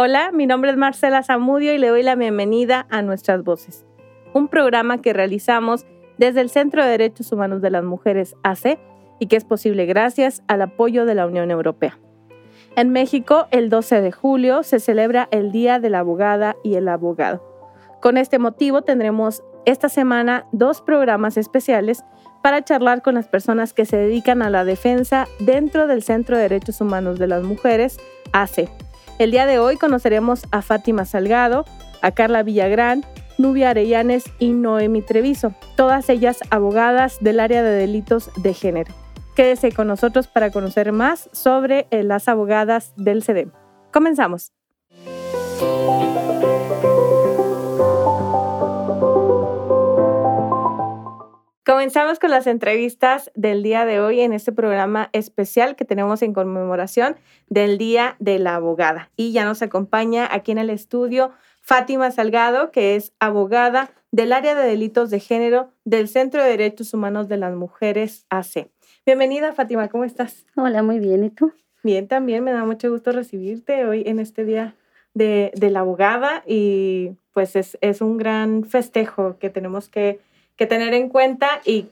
[0.00, 3.84] Hola, mi nombre es Marcela Zamudio y le doy la bienvenida a Nuestras Voces,
[4.32, 5.86] un programa que realizamos
[6.18, 8.78] desde el Centro de Derechos Humanos de las Mujeres AC
[9.18, 11.98] y que es posible gracias al apoyo de la Unión Europea.
[12.76, 16.86] En México, el 12 de julio se celebra el Día de la Abogada y el
[16.86, 17.42] Abogado.
[18.00, 22.04] Con este motivo tendremos esta semana dos programas especiales
[22.40, 26.42] para charlar con las personas que se dedican a la defensa dentro del Centro de
[26.42, 27.98] Derechos Humanos de las Mujeres
[28.30, 28.70] AC
[29.18, 31.64] el día de hoy conoceremos a Fátima Salgado,
[32.02, 33.04] a Carla Villagrán,
[33.36, 38.92] Nubia Arellanes y Noemi Treviso, todas ellas abogadas del área de delitos de género.
[39.36, 43.52] Quédese con nosotros para conocer más sobre las abogadas del CEDEM.
[43.92, 44.52] Comenzamos.
[51.78, 56.34] Comenzamos con las entrevistas del día de hoy en este programa especial que tenemos en
[56.34, 57.14] conmemoración
[57.48, 59.12] del Día de la Abogada.
[59.14, 61.30] Y ya nos acompaña aquí en el estudio
[61.62, 66.94] Fátima Salgado, que es abogada del área de delitos de género del Centro de Derechos
[66.94, 68.66] Humanos de las Mujeres AC.
[69.06, 70.46] Bienvenida, Fátima, ¿cómo estás?
[70.56, 71.52] Hola, muy bien, ¿y tú?
[71.84, 74.74] Bien, también me da mucho gusto recibirte hoy en este Día
[75.14, 80.18] de, la Abogada y pues es, es un gran festejo que tenemos que
[80.58, 81.84] que tener en cuenta y,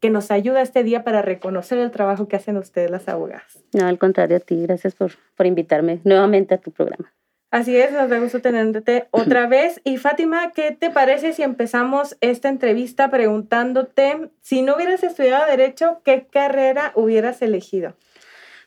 [0.00, 3.62] que nos ayuda este día para reconocer el trabajo que hacen ustedes las abogadas.
[3.74, 7.12] No, al contrario a ti, gracias por, por invitarme nuevamente a tu programa.
[7.50, 9.80] Así es, nos da gusto tenerte otra vez.
[9.84, 16.00] Y Fátima, ¿qué te parece si empezamos esta entrevista preguntándote si no hubieras estudiado derecho,
[16.02, 17.94] qué carrera hubieras elegido?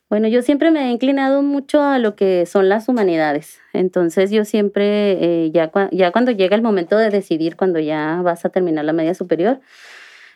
[0.10, 3.60] Bueno, yo siempre me he inclinado mucho a lo que son las humanidades.
[3.74, 8.44] Entonces yo siempre, eh, ya, ya cuando llega el momento de decidir, cuando ya vas
[8.44, 9.60] a terminar la media superior,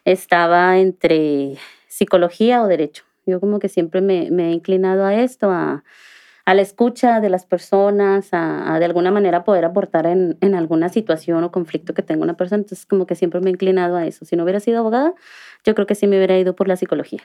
[0.06, 1.58] estaba entre
[1.88, 3.04] psicología o derecho.
[3.26, 5.84] Yo como que siempre me, he inclinado a esto, a,
[6.46, 11.44] la escucha de las personas, a, de alguna manera poder aportar en, en, alguna situación
[11.44, 12.62] o conflicto que tenga una persona.
[12.62, 14.24] Entonces como que siempre me he inclinado a eso.
[14.26, 15.16] Si no hubiera sido abogada,
[15.66, 17.24] yo creo que sí me hubiera ido por la psicología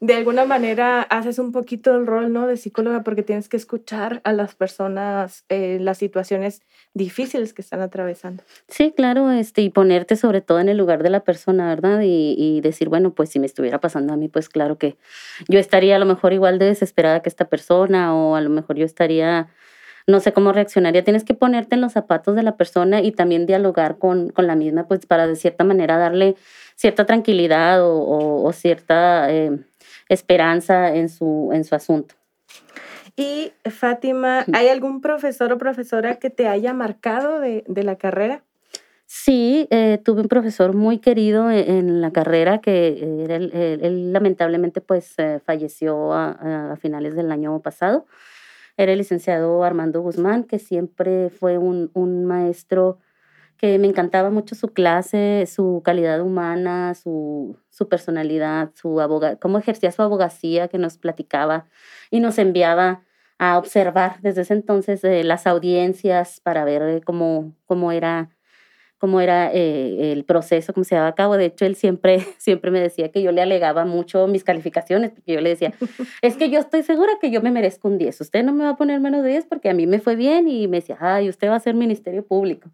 [0.00, 2.46] de alguna manera haces un poquito el rol, ¿no?
[2.46, 6.62] De psicóloga porque tienes que escuchar a las personas eh, las situaciones
[6.94, 8.44] difíciles que están atravesando.
[8.68, 12.02] Sí, claro, este, y ponerte sobre todo en el lugar de la persona, ¿verdad?
[12.02, 14.96] Y, y, decir, bueno, pues si me estuviera pasando a mí, pues claro que
[15.48, 18.76] yo estaría a lo mejor igual de desesperada que esta persona o a lo mejor
[18.76, 19.48] yo estaría
[20.08, 21.04] no sé cómo reaccionaría.
[21.04, 24.56] Tienes que ponerte en los zapatos de la persona y también dialogar con, con la
[24.56, 26.34] misma, pues para de cierta manera darle
[26.76, 29.58] cierta tranquilidad o, o, cierta eh,
[30.08, 32.14] esperanza en su, en su asunto.
[33.16, 38.44] Y Fátima, ¿hay algún profesor o profesora que te haya marcado de, la carrera?
[39.06, 44.80] Sí, eh, tuve un profesor muy querido e, en, la carrera que era él, lamentablemente
[44.80, 48.06] pues eh, falleció a, finales del año pasado.
[48.76, 53.00] Era el licenciado Armando Guzmán, que siempre fue un, un maestro
[53.58, 59.58] que me encantaba mucho su clase, su calidad humana, su, su personalidad, su aboga cómo
[59.58, 61.66] ejercía su abogacía, que nos platicaba
[62.10, 63.02] y nos enviaba
[63.38, 68.30] a observar desde ese entonces eh, las audiencias para ver eh, cómo, cómo era,
[68.98, 71.36] cómo era eh, el proceso, cómo se daba a cabo.
[71.36, 75.32] De hecho, él siempre, siempre me decía que yo le alegaba mucho mis calificaciones, porque
[75.34, 75.72] yo le decía,
[76.22, 78.20] es que yo estoy segura que yo me merezco un 10.
[78.20, 80.48] Usted no me va a poner menos de 10 porque a mí me fue bien
[80.48, 82.70] y me decía, ay, usted va a ser Ministerio Público.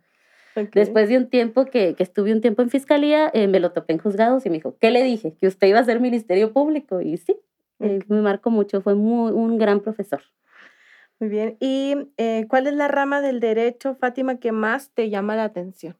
[0.54, 3.92] Después de un tiempo que, que, estuve un tiempo en fiscalía, eh, me lo topé
[3.92, 5.34] en juzgados y me dijo, ¿qué le dije?
[5.40, 7.00] Que usted iba a ser ministerio público.
[7.00, 7.36] Y sí,
[7.80, 10.22] eh, me marcó mucho, fue muy, un gran profesor.
[11.18, 11.56] Muy bien.
[11.60, 15.96] ¿Y eh, cuál es la rama del derecho, Fátima, que más te llama la atención?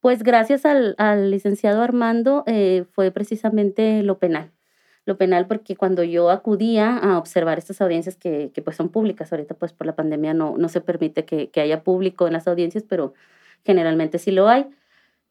[0.00, 2.44] Pues gracias al, al licenciado Armando
[2.92, 4.52] fue precisamente lo penal.
[5.04, 9.32] Lo penal porque cuando yo acudía a observar estas audiencias que, que pues son públicas,
[9.32, 12.46] ahorita pues por la pandemia no, no se permite que, que haya público en las
[12.46, 13.14] audiencias, pero
[13.64, 14.66] generalmente sí lo hay,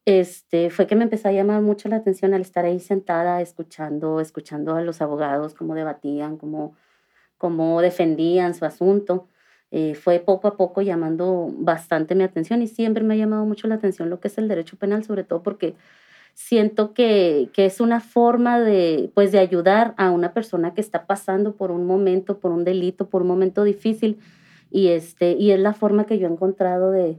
[0.06, 4.19] este, fue que me empezó a llamar mucho la atención al estar ahí sentada escuchando,
[4.19, 6.75] escuchando a los abogados, cómo debatían, cómo,
[7.38, 9.27] cómo defendían su asunto.
[9.72, 13.68] Eh, fue poco a poco llamando bastante mi atención y siempre me ha llamado mucho
[13.68, 15.75] la atención lo que es el derecho penal, sobre todo porque
[16.36, 21.07] siento que, que, es una forma de, pues, de ayudar a una persona que está
[21.07, 24.19] pasando por un momento, por un delito, por un momento difícil.
[24.71, 27.18] Y, este, y es la forma que yo he encontrado de,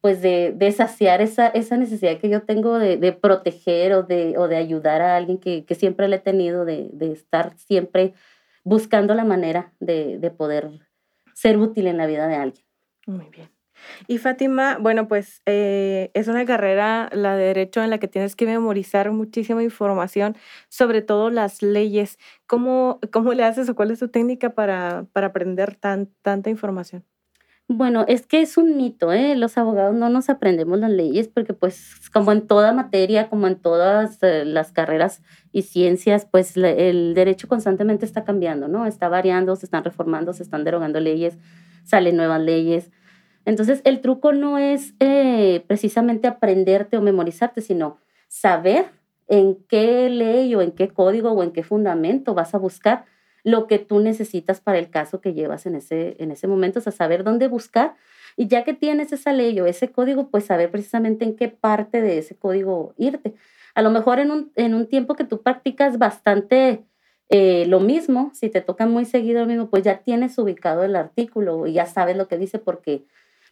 [0.00, 4.38] pues de, de saciar esa, esa necesidad que yo tengo de, de proteger o de,
[4.38, 8.14] o de ayudar a alguien que, que siempre le he tenido, de, estar siempre
[8.64, 10.70] buscando la manera de, de poder
[11.34, 12.64] ser útil en la vida de alguien.
[13.06, 13.50] Muy bien.
[14.06, 18.36] Y Fátima, bueno, pues eh, es una carrera, la de derecho, en la que tienes
[18.36, 20.36] que memorizar muchísima información,
[20.68, 22.18] sobre todo las leyes.
[22.46, 27.04] ¿Cómo, cómo le haces o cuál es tu técnica para, para aprender tan, tanta información?
[27.68, 29.34] Bueno, es que es un mito, ¿eh?
[29.34, 33.56] Los abogados no nos aprendemos las leyes porque pues como en toda materia, como en
[33.56, 35.20] todas eh, las carreras
[35.50, 38.86] y ciencias, pues el derecho constantemente está cambiando, ¿no?
[38.86, 41.38] Está variando, se están reformando, se están derogando leyes,
[41.82, 42.92] salen nuevas leyes.
[43.44, 47.98] Entonces, el truco no es eh, precisamente aprenderte o memorizarte, sino
[48.28, 48.86] saber
[49.26, 53.06] en qué ley o en qué código o en qué fundamento vas a buscar
[53.46, 56.82] lo que tú necesitas para el caso que llevas en ese, en ese momento, o
[56.82, 57.94] sea, saber dónde buscar.
[58.36, 62.02] Y ya que tienes esa ley o ese código, pues saber precisamente en qué parte
[62.02, 63.34] de ese código irte.
[63.76, 66.82] A lo mejor en un, en un tiempo que tú practicas bastante
[67.28, 70.96] eh, lo mismo, si te toca muy seguido lo mismo, pues ya tienes ubicado el
[70.96, 73.04] artículo y ya sabes lo que dice porque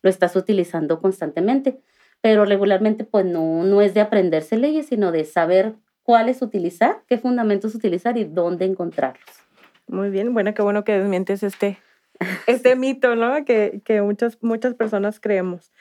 [0.03, 1.79] lo estás utilizando constantemente.
[2.21, 7.17] Pero regularmente pues no, no es de aprenderse leyes, sino de saber cuáles utilizar, qué
[7.17, 9.45] fundamentos utilizar y dónde encontrarlos.
[9.87, 11.79] Muy bien, bueno, qué bueno que desmientes este,
[12.47, 13.45] este mito, ¿no?
[13.45, 15.73] Que, que muchas, muchas personas creemos.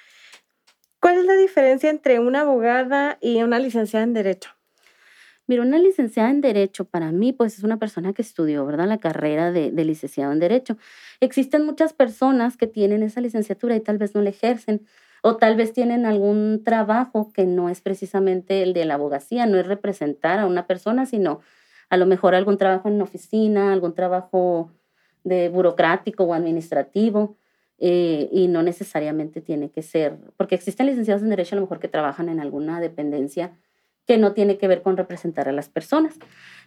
[1.00, 4.52] ¿Cuál es la diferencia entre una abogada y una licenciada en Derecho?
[5.48, 8.88] Mira, una licenciada en Derecho para mí, pues es una persona que estudió, ¿verdad?
[8.88, 10.78] La carrera de, de, licenciado en Derecho.
[11.20, 14.86] Existen muchas personas que tienen esa licenciatura y tal vez no la ejercen,
[15.22, 19.58] o tal vez tienen algún trabajo que no es precisamente el de la abogacía, no
[19.58, 21.42] es representar a una persona, sino
[21.90, 24.72] a lo mejor algún trabajo en oficina, algún trabajo
[25.24, 27.38] de burocrático o administrativo.
[27.80, 31.80] Eh, y no necesariamente tiene que ser, porque existen licenciados en Derecho a lo mejor
[31.80, 33.52] que trabajan en alguna dependencia
[34.06, 36.16] que no tiene que ver con representar a las personas.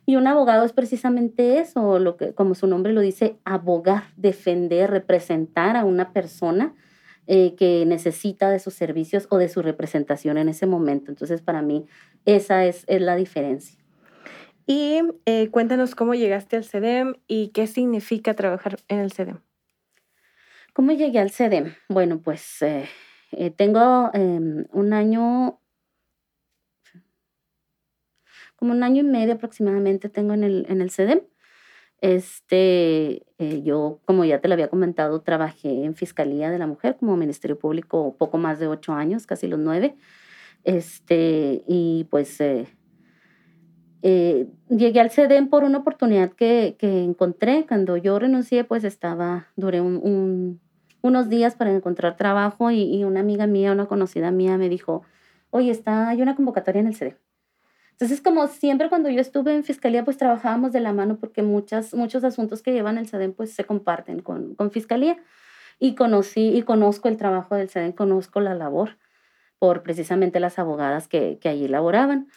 [0.04, 4.90] Y un abogado es precisamente eso, lo que, como su nombre lo dice, abogar, defender,
[4.90, 6.74] representar a una persona
[7.26, 11.10] eh, que necesita de sus servicios o de su representación en ese momento.
[11.10, 11.86] Entonces, para mí,
[12.24, 13.78] esa es, es la diferencia.
[14.66, 19.38] Y eh, cuéntanos cómo llegaste al CEDEM y qué significa trabajar en el CEDEM.
[20.72, 21.74] ¿Cómo llegué al CEDEM?
[21.88, 22.88] Bueno, pues eh,
[23.56, 25.60] tengo em, un año
[28.56, 31.20] como un año y medio aproximadamente tengo en el, en el CEDEM.
[32.00, 36.96] Este, eh, yo, como ya te lo había comentado, trabajé en Fiscalía de la Mujer
[36.98, 39.96] como Ministerio Público poco más de ocho años, casi los nueve.
[40.64, 42.40] Este, y pues
[44.08, 47.66] eh, llegué al CEDEM por una oportunidad que, que, encontré.
[47.66, 50.60] Cuando yo renuncié, pues estaba, duré un, un,
[51.02, 55.02] unos días para encontrar trabajo y, y, una amiga mía, una conocida mía, me dijo,
[55.50, 57.16] oye, está, hay una convocatoria en el CEDEM
[57.96, 61.94] entonces, como siempre cuando yo estuve en fiscalía, pues trabajábamos de la mano porque muchas,
[61.94, 65.16] muchos asuntos que llevan el SEDEN pues se comparten con, con fiscalía.
[65.78, 68.98] Y conocí y conozco el trabajo del SEDEN, conozco la labor
[69.58, 72.28] por precisamente las abogadas que, que allí laboraban.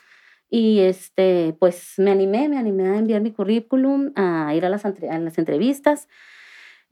[0.49, 4.85] Y este, pues me animé, me animé a enviar mi currículum, a ir a las,
[4.85, 6.07] a las entrevistas.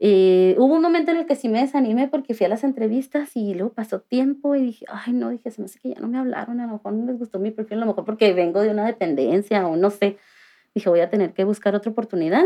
[0.00, 3.30] Eh, hubo un momento en el que sí me desanimé porque fui a las entrevistas
[3.34, 6.06] y luego pasó tiempo y dije, ay, no, dije, se me hace que ya no
[6.06, 8.60] me hablaron, a lo mejor no les gustó mi perfil, a lo mejor porque vengo
[8.60, 10.18] de una dependencia o no sé.
[10.74, 12.44] Dije, voy a tener que buscar otra oportunidad.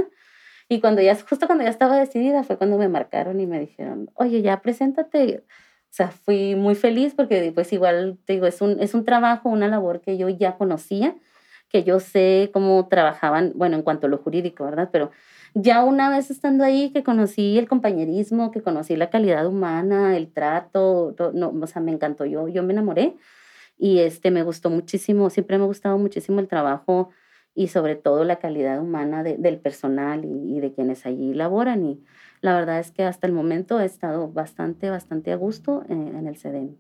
[0.69, 4.11] Y cuando ya, justo cuando ya estaba decidida, fue cuando me marcaron y me dijeron,
[4.15, 5.45] oye, ya preséntate.
[5.93, 9.51] O sea, fui muy feliz porque pues igual, te digo, es un, es un trabajo,
[9.51, 11.15] una labor que yo ya conocía,
[11.69, 14.89] que yo sé cómo trabajaban, bueno, en cuanto a lo jurídico, ¿verdad?
[14.91, 15.11] Pero
[15.53, 20.33] ya una vez estando ahí, que conocí el compañerismo, que conocí la calidad humana, el
[20.33, 23.17] trato, no, o sea, me encantó, yo, yo me enamoré
[23.77, 27.11] y este, me gustó muchísimo, siempre me ha gustado muchísimo el trabajo
[27.55, 31.85] y sobre todo la calidad humana del personal y, de quienes allí laboran.
[31.85, 32.05] Y
[32.43, 36.27] la verdad es que hasta el momento he estado bastante, bastante a gusto en, en
[36.27, 36.77] el CEDEM.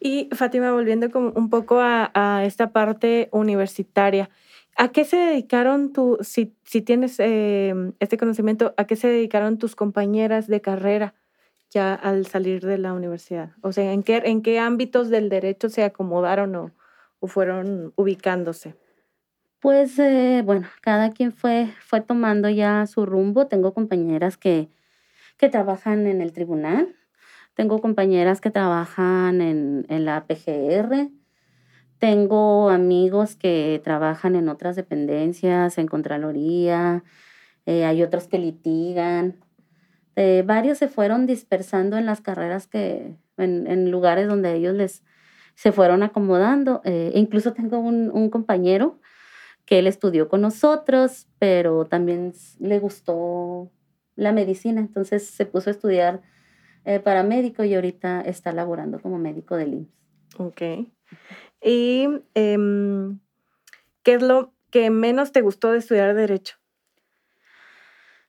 [0.00, 4.30] Y Fátima, volviendo como un poco a, a esta parte universitaria,
[4.78, 9.56] ¿A qué se dedicaron tú, si, si tienes eh, este conocimiento, a qué se dedicaron
[9.56, 11.14] tus compañeras de carrera
[11.70, 13.52] ya al salir de la universidad?
[13.62, 16.72] O sea, ¿en qué, en qué ámbitos del derecho se acomodaron o,
[17.20, 18.74] o fueron ubicándose?
[19.60, 23.46] Pues eh, bueno, cada quien fue, fue tomando ya su rumbo.
[23.46, 24.68] Tengo compañeras que,
[25.38, 26.94] que trabajan en el tribunal,
[27.54, 31.10] tengo compañeras que trabajan en, en la PGR,
[31.98, 37.02] Tengo amigos que trabajan en otras dependencias, en Contraloría,
[37.66, 39.36] eh, hay otros que litigan.
[40.16, 45.02] Eh, varios se fueron dispersando en las carreras que, en, lugares donde ellos les
[45.54, 46.80] se fueron acomodando.
[46.84, 49.00] Eh, incluso tengo un, compañero
[49.66, 53.70] que él estudió con nosotros, pero también le gustó
[54.14, 56.22] la medicina, entonces se puso a estudiar
[57.02, 59.96] para médico y ahorita está laborando como médico del IMSS.
[60.38, 60.62] Ok.
[61.60, 63.18] ¿Y em,
[64.02, 66.56] qué es lo que menos te gustó de estudiar derecho?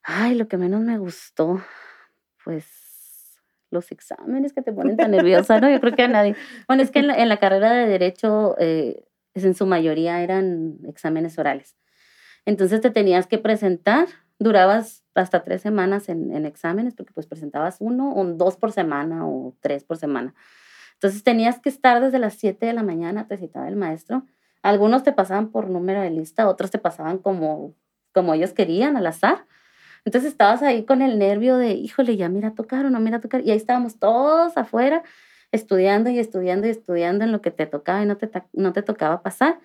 [0.03, 1.61] Ay, lo que menos me gustó,
[2.43, 2.65] pues
[3.69, 5.69] los exámenes que te ponen tan nerviosa, ¿no?
[5.69, 6.35] Yo creo que a nadie.
[6.67, 9.03] Bueno, es que en la, carrera de Derecho, eh,
[9.43, 11.75] en su mayoría eran exámenes orales.
[12.45, 14.07] Entonces te tenías que presentar,
[14.39, 19.27] durabas hasta tres semanas en, en exámenes, porque pues presentabas uno o dos por semana
[19.27, 20.33] o tres por semana.
[20.93, 24.23] Entonces tenías que estar desde las 7 de la mañana, te citaba el maestro.
[24.63, 27.75] Algunos te pasaban por número de lista, otros te pasaban como,
[28.13, 29.45] como ellos querían, al azar.
[30.05, 33.41] Entonces estabas ahí con el nervio de, híjole, ya mira tocar o no mira tocar.
[33.41, 35.03] Y ahí estábamos todos afuera
[35.51, 38.81] estudiando y estudiando y estudiando en lo que te tocaba y no te, no te
[38.81, 39.59] tocaba pasar.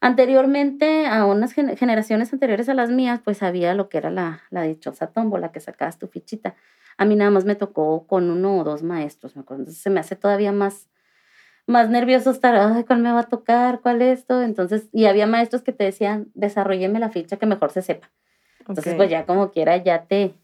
[0.00, 4.62] Anteriormente, a unas generaciones anteriores a las mías, pues había lo que era la, la
[4.62, 6.56] dichosa tómbola, que sacabas tu fichita.
[6.98, 9.62] A mí nada más me tocó con uno o dos maestros, me acuerdo.
[9.62, 10.88] Entonces se me hace todavía más,
[11.68, 13.80] más nervioso estar, ay, ¿cuál me va a tocar?
[13.80, 14.42] ¿Cuál esto?
[14.42, 18.10] Entonces, y había maestros que te decían, desarrolleme la ficha que mejor se sepa.
[18.58, 20.34] Entonces, pues ya como quiera, ya te,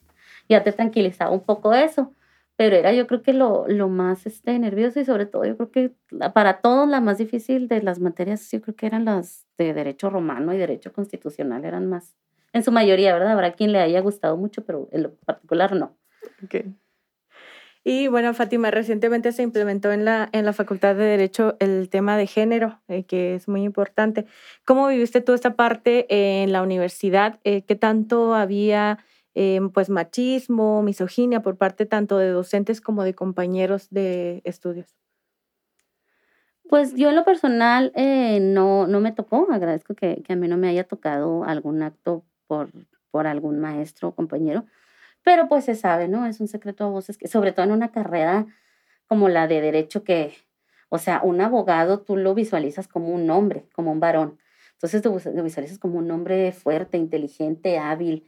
[0.49, 2.13] ya te tranquilizaba un poco eso.
[2.59, 5.71] Pero era yo creo que lo, lo más este, nervioso y sobre todo yo creo
[5.71, 5.93] que
[6.35, 10.11] para todos la más difícil de las materias, yo creo que eran las de derecho
[10.11, 12.17] romano y derecho constitucional, eran más,
[12.53, 13.31] en su mayoría, ¿verdad?
[13.31, 15.97] Habrá quien le haya gustado mucho, pero en lo particular no.
[16.45, 16.75] Okay.
[17.85, 22.17] Y bueno, Fátima, recientemente se implementó en la, en la Facultad de Derecho el tema
[22.17, 24.27] de género, eh, que es muy importante.
[24.65, 26.07] ¿Cómo viviste tú esta parte
[26.43, 27.39] en la universidad?
[27.45, 28.99] Eh, ¿Qué tanto había
[29.39, 34.97] em, pues machismo, misoginia por parte tanto de docentes como de compañeros de estudios?
[36.69, 40.49] Pues yo en lo personal eh, no, no me tocó, agradezco que, que, a mí
[40.49, 42.71] no me haya tocado algún acto por,
[43.11, 44.65] por algún maestro o compañero
[45.29, 46.25] pero pues se sabe, ¿no?
[46.25, 48.47] Es un secreto a voces que, sobre todo en una carrera
[49.07, 50.33] como la de derecho que,
[50.89, 54.39] o sea, un abogado tú lo visualizas como un hombre, como un varón.
[54.73, 58.25] Entonces lo visualizas como un hombre fuerte, inteligente, hábil.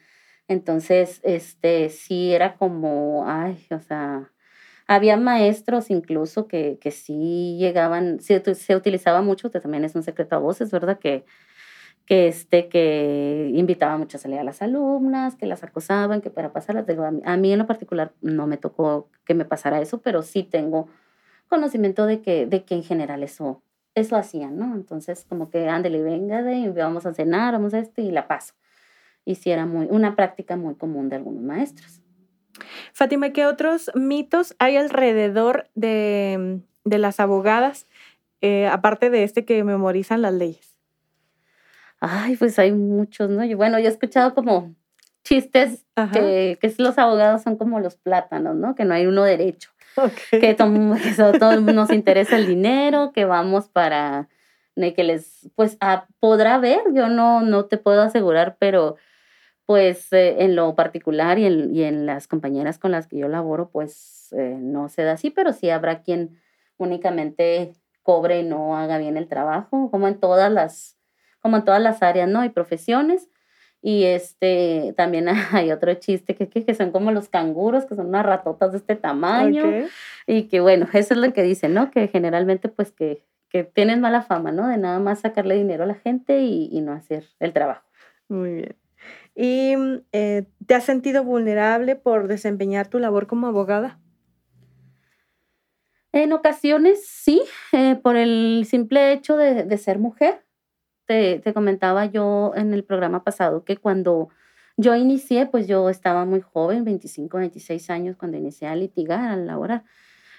[0.50, 4.32] Entonces, este, sí era como, ay, o sea,
[4.88, 10.02] había maestros incluso que, que sí llegaban, se, se utilizaba mucho, que también es un
[10.02, 10.98] secreto a voces, ¿verdad?
[10.98, 11.24] Que
[12.06, 16.52] que, este, que invitaba mucho a salir a las alumnas, que las acosaban, que para
[16.52, 16.86] pasarlas,
[17.24, 20.88] a mí, en lo particular no me tocó que me pasara eso, pero sí tengo
[21.48, 23.62] conocimiento de que, de que en general eso,
[23.94, 24.74] eso hacían, ¿no?
[24.74, 28.54] Entonces, como que ándale, venga, de, vamos a cenar, vamos a esto, y la paso.
[29.24, 32.00] Y sí era muy, una práctica muy común de algunos maestros.
[32.92, 37.86] Fátima, ¿qué otros mitos hay alrededor de, de las abogadas,
[38.40, 40.76] eh, aparte de este que memorizan las leyes?
[42.00, 43.44] Ay, pues hay muchos, ¿no?
[43.44, 44.74] Y bueno, yo he escuchado como
[45.22, 48.74] chistes que, que, los abogados son como los plátanos, ¿no?
[48.74, 49.70] Que no hay uno derecho.
[50.30, 54.28] Que, todo, todo nos interesa el dinero, que vamos para
[54.96, 58.96] que les, pues ah, podrá ver, yo no, no te puedo asegurar, pero
[59.70, 63.28] pues eh, en lo particular y en, y en, las compañeras con las que yo
[63.28, 66.40] laboro, pues eh, no se da así, pero sí habrá quien
[66.76, 70.98] únicamente cobre y no haga bien el trabajo, como en todas las
[71.38, 72.44] como en todas las áreas, ¿no?
[72.44, 73.28] Y profesiones.
[73.80, 78.26] Y este, también hay otro chiste que, que, son como los canguros, que son unas
[78.26, 79.86] ratotas de este tamaño.
[80.26, 81.92] Y que bueno, eso es lo que dicen, ¿no?
[81.92, 84.66] Que generalmente pues que, que tienen mala fama, ¿no?
[84.66, 87.86] De nada más sacarle dinero a la gente y, y no hacer el trabajo.
[88.28, 88.79] Muy bien.
[89.42, 89.74] ¿Y
[90.12, 93.98] eh, te has sentido vulnerable por desempeñar tu labor como abogada?
[96.12, 97.40] En ocasiones sí,
[97.72, 100.44] eh, por el simple hecho de, de ser mujer
[101.06, 104.28] te, comentaba yo en el programa pasado que cuando
[104.76, 109.36] yo inicié, pues yo estaba muy joven, 25, 26 años, cuando inicié a litigar, a
[109.36, 109.82] laborar.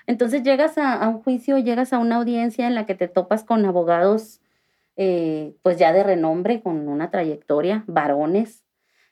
[0.08, 3.66] Entonces llegas a, un juicio, llegas a una audiencia en la que te topas con
[3.66, 4.40] abogados,
[4.96, 8.64] eh, pues ya de renombre, con una trayectoria, varones,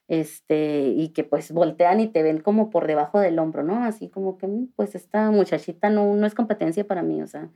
[0.09, 3.83] este, y que pues voltean y te ven como por debajo del hombro, ¿no?
[3.83, 7.49] Así como que, mm, pues esta muchachita no, no es competencia para mí, o sea,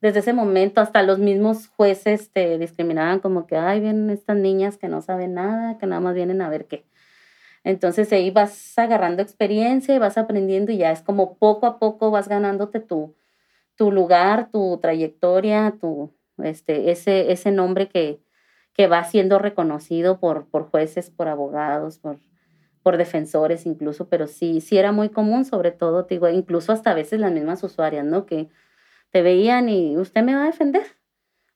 [0.00, 4.76] desde ese momento hasta los mismos jueces te discriminaban como que, ay, vienen estas niñas
[4.78, 6.84] que no saben nada, que nada más vienen a ver qué.
[7.64, 12.10] Entonces ahí vas agarrando experiencia y vas aprendiendo y ya es como poco a poco
[12.10, 13.16] vas ganándote tu,
[13.76, 18.20] tu lugar, tu trayectoria, tu, este, ese, ese nombre que,
[18.78, 22.20] que va siendo reconocido por, por jueces, por abogados, por,
[22.84, 26.94] por defensores incluso, pero sí, sí era muy común, sobre todo, digo, incluso hasta a
[26.94, 28.24] veces las mismas usuarias, ¿no?
[28.24, 28.48] Que
[29.10, 30.84] te veían y usted me va a defender,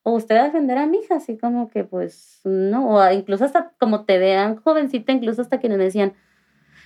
[0.03, 3.45] o usted va a defender a mi hija, así como que pues no, o incluso
[3.45, 6.15] hasta como te vean jovencita, incluso hasta quienes me decían,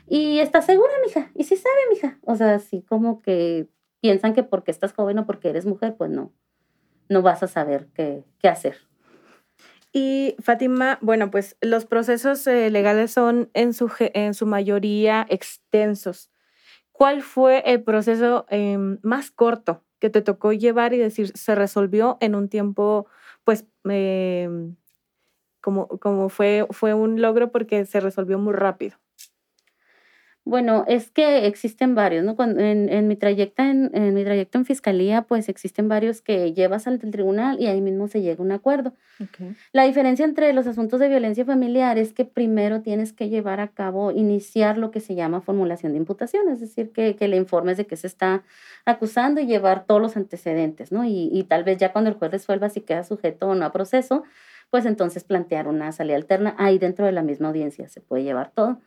[0.06, 1.30] ¿y estás segura, mija?
[1.34, 2.18] ¿Y si sabe, mija?
[2.24, 3.70] O sea, así como que
[4.02, 6.30] piensan que porque estás joven o porque eres mujer, pues no,
[7.08, 8.76] no vas a saber qué, qué hacer.
[9.98, 16.30] Y Fátima, bueno, pues los procesos eh, legales son en su, en su mayoría extensos.
[16.92, 22.18] ¿Cuál fue el proceso em, más corto que te tocó llevar y decir se resolvió
[22.20, 23.06] en un tiempo,
[23.44, 24.76] pues, em,
[25.62, 28.98] como, como fue, fue un logro porque se resolvió muy rápido?
[30.46, 32.36] Bueno, es que existen varios, ¿no?
[32.36, 36.52] Cuando, en, en, mi trayecto en, en, mi trayecto en fiscalía, pues existen varios que
[36.52, 38.92] llevas al tribunal y ahí mismo se llega a un acuerdo.
[39.20, 39.56] Okay.
[39.72, 43.66] La diferencia entre los asuntos de violencia familiar es que primero tienes que llevar a
[43.66, 47.76] cabo, iniciar lo que se llama formulación de imputación, es decir, que, que le informes
[47.76, 48.44] de que se está
[48.84, 51.04] acusando y llevar todos los antecedentes, ¿no?
[51.04, 53.72] Y, y tal vez ya cuando el juez resuelva si queda sujeto o no a
[53.72, 54.22] proceso,
[54.70, 58.52] pues entonces plantear una salida alterna ahí dentro de la misma audiencia, se puede llevar
[58.54, 58.78] todo.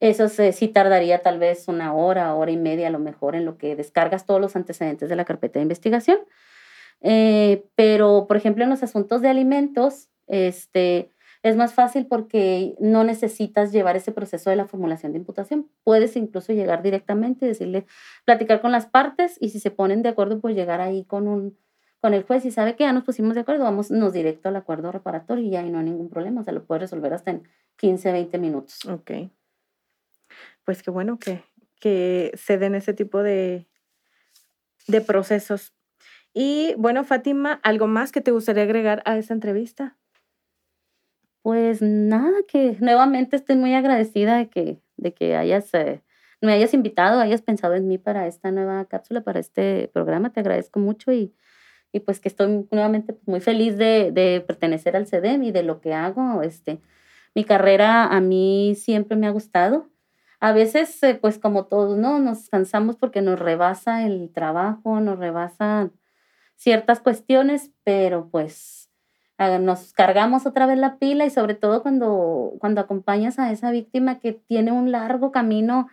[0.00, 3.58] Eso sí tardaría tal vez una hora, hora y media a lo mejor en lo
[3.58, 6.18] que descargas todos los antecedentes de la carpeta de investigación.
[7.00, 11.10] Eh, pero, por ejemplo, en los asuntos de alimentos, este,
[11.42, 15.68] es más fácil porque no necesitas llevar ese proceso de la formulación de imputación.
[15.82, 17.86] Puedes incluso llegar directamente y decirle,
[18.24, 21.56] platicar con las partes y si se ponen de acuerdo, pues llegar ahí con un
[22.00, 24.54] con el juez y sabe que ya nos pusimos de acuerdo, vamos nos directo al
[24.54, 27.42] acuerdo reparatorio y ahí no hay ningún problema, o sea, lo puede resolver hasta en
[27.76, 28.84] 15, 20 minutos.
[28.84, 29.10] Ok
[30.68, 31.42] pues qué bueno que,
[31.80, 33.66] que se den ese tipo de,
[34.86, 35.72] de procesos.
[36.34, 39.96] Y bueno, Fátima, ¿algo más que te gustaría agregar a esta entrevista?
[41.40, 46.02] Pues nada, que nuevamente estoy muy agradecida de que, de que hayas, eh,
[46.42, 50.34] me hayas invitado, hayas pensado en mí para esta nueva cápsula, para este programa.
[50.34, 51.34] Te agradezco mucho y,
[51.92, 55.80] y pues que estoy nuevamente muy feliz de, de, pertenecer al CEDEM y de lo
[55.80, 56.42] que hago.
[56.42, 56.82] Este,
[57.34, 59.88] mi carrera a mí siempre me ha gustado
[60.40, 62.18] a veces, eh, pues como todos, ¿no?
[62.18, 65.90] Nos cansamos porque nos rebasa el trabajo, nos rebasa
[66.56, 68.88] ciertas cuestiones, pero pues
[69.60, 74.18] nos cargamos otra vez la pila y sobre todo cuando, cuando acompañas a esa víctima
[74.18, 75.88] que tiene un largo camino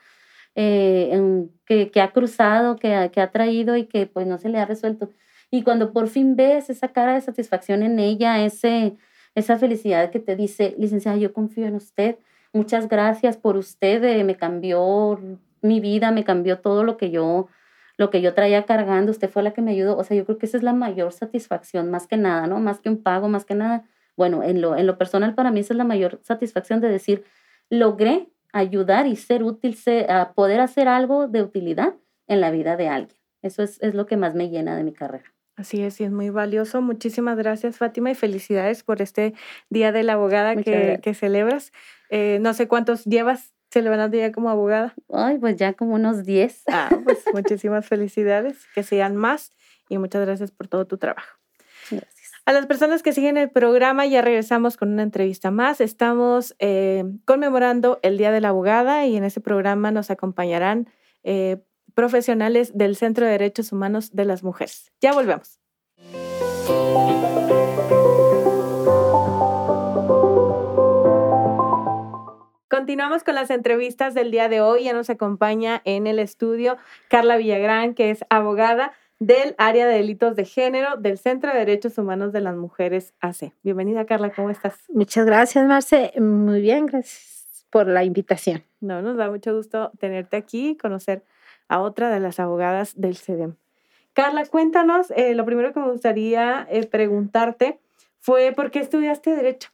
[0.56, 4.58] eh, que, que, ha cruzado, que, que ha traído y que pues no se le
[4.58, 5.12] ha resuelto.
[5.52, 8.98] Y cuando por fin ves esa cara de satisfacción en ella, ese,
[9.36, 12.18] esa felicidad que te dice, licenciada, yo confío en usted,
[12.56, 15.20] muchas gracias por usted, me cambió
[15.62, 17.48] mi vida, me cambió todo lo que yo
[17.98, 20.38] lo que yo traía cargando, usted fue la que me ayudó, o sea, yo creo
[20.38, 22.60] que esa es la mayor satisfacción, más que nada, ¿no?
[22.60, 23.86] Más que un pago, más que nada,
[24.18, 27.24] bueno, en lo, en lo personal para mí esa es la mayor satisfacción de decir,
[27.70, 29.78] logré ayudar y ser útil,
[30.10, 31.96] a poder hacer algo de utilidad
[32.28, 33.18] en la vida de alguien.
[33.42, 35.35] Eso es, es lo que más me llena de mi carrera.
[35.56, 36.82] Así es, y es muy valioso.
[36.82, 39.34] Muchísimas gracias, Fátima, y felicidades por este
[39.70, 41.72] Día de la Abogada que, que, celebras.
[42.10, 44.94] Eh, no sé cuántos llevas celebrando ya como abogada.
[45.14, 46.64] Ay, pues ya como unos 10.
[46.68, 49.54] Ah, pues muchísimas felicidades, que sean más,
[49.90, 51.38] y muchas gracias por todo tu trabajo.
[51.90, 52.32] Gracias.
[52.46, 55.82] A las personas que siguen el programa, ya regresamos con una entrevista más.
[55.82, 60.88] Estamos eh, conmemorando el Día de la Abogada y en ese programa nos acompañarán
[61.24, 61.58] eh,
[61.96, 64.92] profesionales del Centro de Derechos Humanos de las Mujeres.
[65.02, 65.60] Ya volvemos.
[72.70, 74.84] Continuamos con las entrevistas del día de hoy.
[74.84, 76.78] Ya nos acompaña en el estudio
[77.08, 81.98] Carla Villagrán, que es abogada del área de delitos de género del Centro de Derechos
[81.98, 83.54] Humanos de las Mujeres AC.
[83.64, 84.78] Bienvenida, Carla, ¿cómo estás?
[84.90, 86.12] Muchas gracias, Marce.
[86.20, 88.64] Muy bien, gracias por la invitación.
[88.82, 91.24] No, nos da mucho gusto tenerte aquí y conocer
[91.68, 93.56] a otra de las abogadas del CEDEM.
[94.14, 97.80] Carla, cuéntanos, eh, lo primero que me gustaría eh, preguntarte
[98.20, 99.70] fue por qué estudiaste Derecho.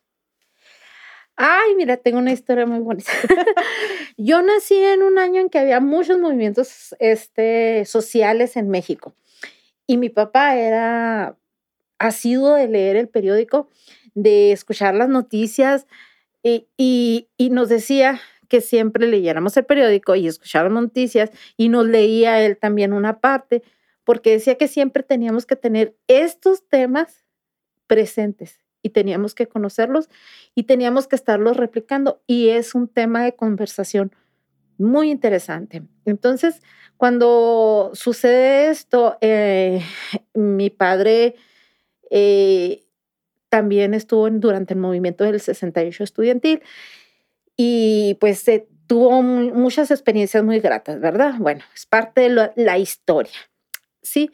[1.35, 3.11] Ay, mira, tengo una historia muy bonita.
[4.17, 9.15] Yo nací en un año en que había muchos movimientos este, sociales en México
[9.87, 11.37] y mi papá era
[11.99, 13.69] asiduo de leer el periódico,
[14.13, 15.85] de escuchar las noticias
[16.43, 18.19] y, nos decía
[18.51, 23.63] que siempre leyéramos el periódico y escucháramos noticias y nos leía él también una parte,
[24.03, 27.23] porque decía que siempre teníamos que tener estos temas
[27.87, 30.09] presentes y teníamos que conocerlos
[30.53, 34.11] y teníamos que estarlos replicando y es un tema de conversación
[34.77, 35.83] muy interesante.
[36.05, 36.61] Entonces,
[36.97, 39.81] cuando sucede esto, eh,
[40.33, 41.35] mi padre
[42.13, 42.83] Eh,
[43.49, 46.61] también estuvo durante el movimiento del 68 estudiantil
[47.55, 48.45] y pues
[48.87, 51.35] tuvo muchas experiencias muy gratas, ¿verdad?
[51.39, 53.33] Bueno, es parte de la historia.
[54.01, 54.31] Sí,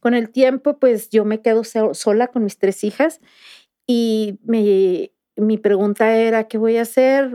[0.00, 3.20] con el tiempo pues yo me quedo sola con mis tres hijas
[3.86, 7.30] y mi pregunta era, ¿qué voy a hacer?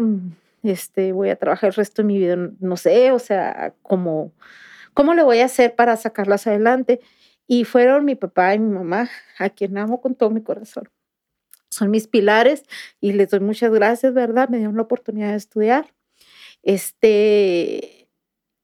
[0.64, 4.34] Este, voy a trabajar el resto de mi vida, no sé, o sea, ¿cómo,
[4.94, 7.00] cómo le voy a hacer para sacarlas adelante?
[7.48, 10.90] Y fueron mi papá y mi mamá, a quien amo con todo mi corazón.
[11.70, 12.64] Son mis pilares
[13.00, 14.50] y les doy muchas gracias, ¿verdad?
[14.50, 15.94] Me dieron la oportunidad de estudiar.
[16.64, 18.10] Este,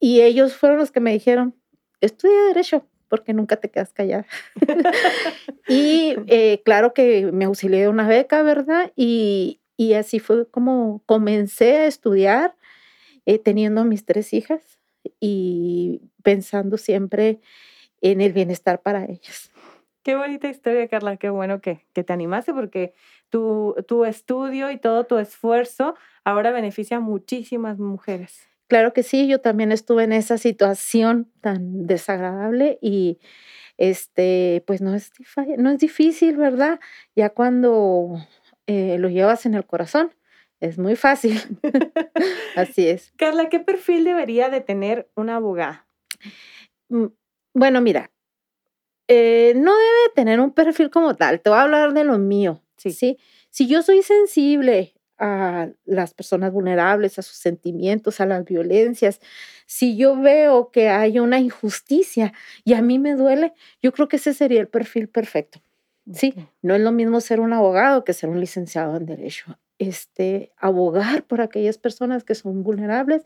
[0.00, 1.54] y ellos fueron los que me dijeron,
[2.00, 4.26] estudia derecho, porque nunca te quedas callada.
[5.68, 8.92] y eh, claro que me auxilié de una beca, ¿verdad?
[8.96, 12.56] Y, y así fue como comencé a estudiar,
[13.24, 14.78] eh, teniendo mis tres hijas
[15.20, 17.40] y pensando siempre
[18.00, 19.50] en el bienestar para ellas.
[20.06, 21.16] Qué bonita historia, Carla.
[21.16, 22.94] Qué bueno que, que te animaste porque
[23.28, 28.48] tu, tu estudio y todo tu esfuerzo ahora beneficia a muchísimas mujeres.
[28.68, 33.18] Claro que sí, yo también estuve en esa situación tan desagradable y
[33.78, 35.10] este, pues no es,
[35.58, 36.78] no es difícil, ¿verdad?
[37.16, 38.24] Ya cuando
[38.68, 40.14] eh, lo llevas en el corazón,
[40.60, 41.40] es muy fácil.
[42.54, 43.12] Así es.
[43.16, 45.88] Carla, ¿qué perfil debería de tener una abogada?
[46.90, 47.06] Mm,
[47.54, 48.12] bueno, mira,
[49.08, 51.40] eh, no debe tener un perfil como tal.
[51.40, 52.62] Te voy a hablar de lo mío.
[52.76, 52.90] Sí.
[52.90, 53.18] ¿sí?
[53.50, 59.20] Si yo soy sensible a las personas vulnerables, a sus sentimientos, a las violencias,
[59.66, 62.32] si yo veo que hay una injusticia
[62.64, 65.60] y a mí me duele, yo creo que ese sería el perfil perfecto.
[66.12, 69.58] Sí, no es lo mismo ser un abogado que ser un licenciado en derecho.
[69.78, 73.24] Este, abogar por aquellas personas que son vulnerables,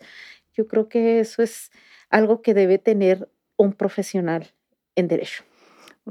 [0.55, 1.71] yo creo que eso es
[2.09, 4.49] algo que debe tener un profesional
[4.97, 5.45] en derecho.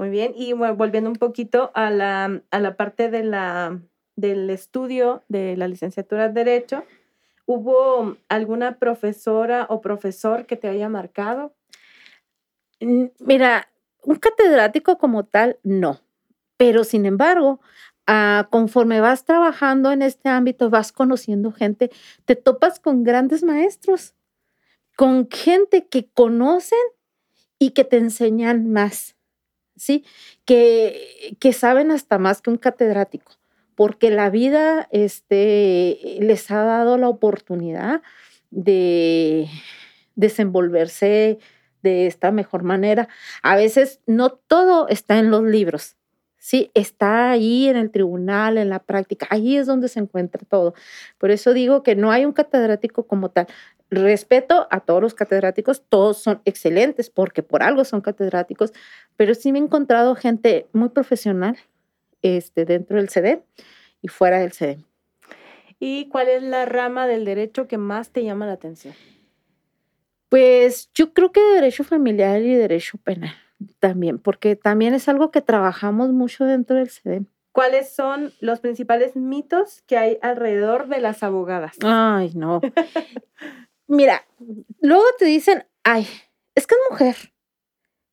[0.00, 3.82] Muy bien, y volviendo un poquito a la, a la parte de la,
[4.16, 6.84] del estudio de la licenciatura en Derecho,
[7.44, 11.54] ¿hubo alguna profesora o profesor que te haya marcado?
[12.80, 13.68] Mira,
[14.02, 16.00] un catedrático como tal, no.
[16.56, 17.60] Pero sin embargo,
[18.06, 21.90] ah, conforme vas trabajando en este ámbito, vas conociendo gente,
[22.24, 24.14] te topas con grandes maestros,
[24.96, 26.78] con gente que conocen
[27.58, 29.14] y que te enseñan más,
[29.80, 30.04] ¿sí?
[30.44, 33.32] Que, que saben hasta más que un catedrático,
[33.74, 38.02] porque la vida este, les ha dado la oportunidad
[38.50, 39.48] de
[40.14, 41.38] desenvolverse
[41.82, 43.08] de esta mejor manera.
[43.42, 45.96] A veces no todo está en los libros,
[46.42, 50.72] Sí, está ahí en el tribunal, en la práctica, ahí es donde se encuentra todo.
[51.18, 53.46] Por eso digo que no hay un catedrático como tal.
[53.90, 58.72] Respeto a todos los catedráticos, todos son excelentes porque por algo son catedráticos,
[59.16, 61.56] pero sí me he encontrado gente muy profesional
[62.22, 63.42] este, dentro del CD
[64.00, 64.78] y fuera del CD.
[65.80, 68.94] ¿Y cuál es la rama del derecho que más te llama la atención?
[70.28, 73.34] Pues yo creo que derecho familiar y derecho penal
[73.78, 77.26] también, porque también es algo que trabajamos mucho dentro del CDM.
[77.52, 81.76] ¿Cuáles son los principales mitos que hay alrededor de las abogadas?
[81.82, 82.60] Ay, no.
[83.90, 84.24] Mira,
[84.80, 86.06] luego te dicen, ay,
[86.54, 87.16] es que es mujer.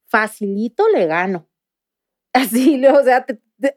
[0.08, 1.48] Facilito le gano.
[2.34, 3.26] Así, o sea,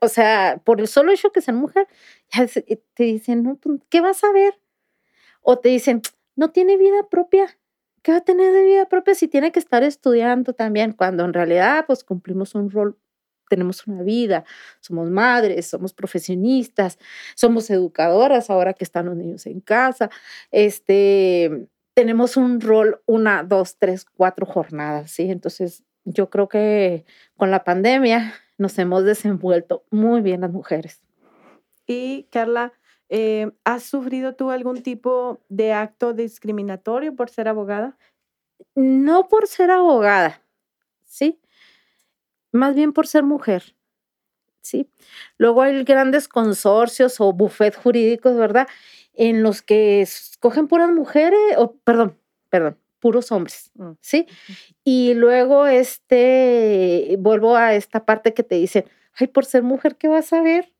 [0.00, 1.88] o sea, por el solo hecho que ser mujer,
[2.32, 2.46] ya
[2.94, 4.60] te dicen, no, pues, ¿qué vas a ver?
[5.42, 6.02] O te dicen,
[6.36, 7.58] no tiene vida propia.
[8.02, 10.92] ¿qué va a tener de vida propia si tiene que estar estudiando también?
[10.92, 12.98] Cuando en realidad pues cumplimos un rol,
[13.50, 14.44] tenemos una vida,
[14.80, 16.98] somos madres, somos profesionistas,
[17.36, 20.10] somos educadoras ahora que están los niños en casa,
[20.52, 25.30] este, tenemos un rol una, dos, tres, cuatro jornadas, ¿sí?
[25.30, 27.04] Entonces yo creo que
[27.36, 31.02] con la pandemia nos hemos desenvuelto muy bien las mujeres.
[31.86, 32.72] Y Carla,
[33.12, 37.98] eh, ¿Has sufrido tú algún tipo de acto discriminatorio por ser abogada?
[38.76, 40.42] No por ser abogada,
[41.04, 41.40] ¿sí?
[42.52, 43.74] Más bien por ser mujer,
[44.60, 44.88] ¿sí?
[45.38, 48.68] Luego hay grandes consorcios o buffet jurídicos, ¿verdad?
[49.14, 52.18] En los que escogen puras mujeres, o perdón,
[52.48, 54.26] perdón, puros hombres, mm, ¿sí?
[54.84, 60.08] Y luego, este, vuelvo a esta parte que te dicen, ay, por ser mujer, ¿qué
[60.08, 60.72] vas a ver?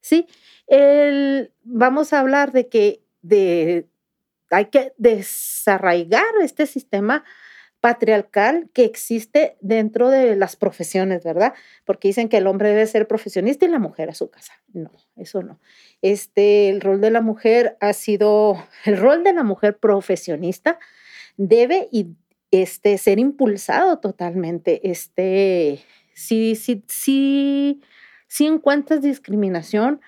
[0.00, 0.26] ¿Sí?
[0.66, 3.88] El, vamos a hablar de que de,
[4.50, 7.24] hay que desarraigar este sistema
[7.80, 11.54] patriarcal que existe dentro de las profesiones, ¿verdad?
[11.84, 14.52] Porque dicen que el hombre debe ser profesionista y la mujer a su casa.
[14.72, 15.58] No, eso no.
[16.02, 20.78] Este, el rol de la mujer ha sido, el rol de la mujer profesionista
[21.36, 22.16] debe y
[22.50, 24.90] este, ser impulsado totalmente.
[24.90, 25.80] Este,
[26.12, 27.82] sí, sí, sí
[28.30, 30.00] sí encuentras discriminación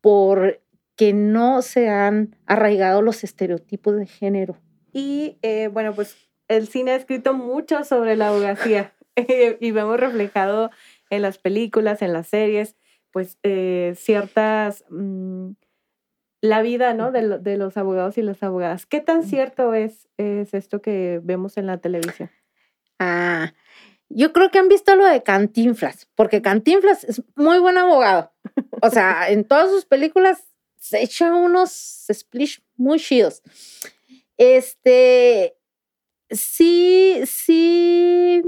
[0.00, 0.60] por
[0.96, 4.58] que no se han arraigado los estereotipos de género.
[4.92, 6.16] Y eh, bueno, pues
[6.48, 8.94] el cine ha escrito mucho sobre la abogacía
[9.60, 10.70] y vemos reflejado
[11.10, 12.76] en las películas, en las series,
[13.10, 15.50] pues eh, ciertas, mm,
[16.40, 17.10] la vida, ¿no?
[17.10, 18.86] De, de, los abogados y las abogadas.
[18.86, 22.30] ¿Qué tan cierto es, es esto que vemos en la televisión?
[22.98, 23.52] Ah,
[24.08, 28.32] yo creo que han visto lo de Cantinflas, porque Cantinflas es muy buen abogado.
[28.82, 30.44] O sea, en todas sus películas
[30.76, 33.42] se echa unos splish muy chidos.
[34.36, 35.57] Este,
[36.30, 38.42] sí, sí,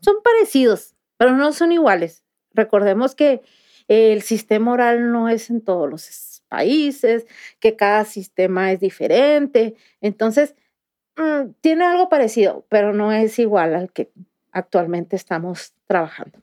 [0.00, 2.24] son parecidos, pero no son iguales.
[2.52, 3.42] Recordemos que
[3.88, 7.26] el sistema oral no es en todos los países,
[7.60, 9.74] que cada sistema es diferente.
[10.00, 10.54] Entonces,
[11.16, 14.10] mm, tiene algo parecido, pero no es igual al que
[14.52, 16.40] actualmente estamos trabajando.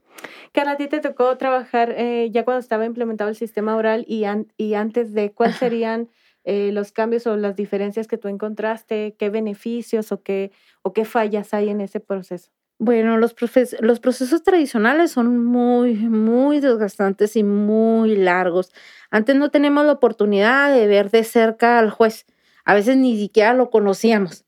[0.53, 4.25] Carla, a ti te tocó trabajar eh, ya cuando estaba implementado el sistema oral y,
[4.57, 6.09] y antes de cuáles serían
[6.45, 10.51] eh, los cambios o las diferencias que tú encontraste, qué beneficios o qué,
[10.84, 12.51] o qué fallas hay en ese proceso.
[12.77, 13.36] Bueno, los,
[13.79, 18.71] los procesos tradicionales son muy, muy desgastantes y muy largos.
[19.10, 22.25] Antes no teníamos la oportunidad de ver de cerca al juez.
[22.65, 24.44] A veces ni siquiera lo conocíamos.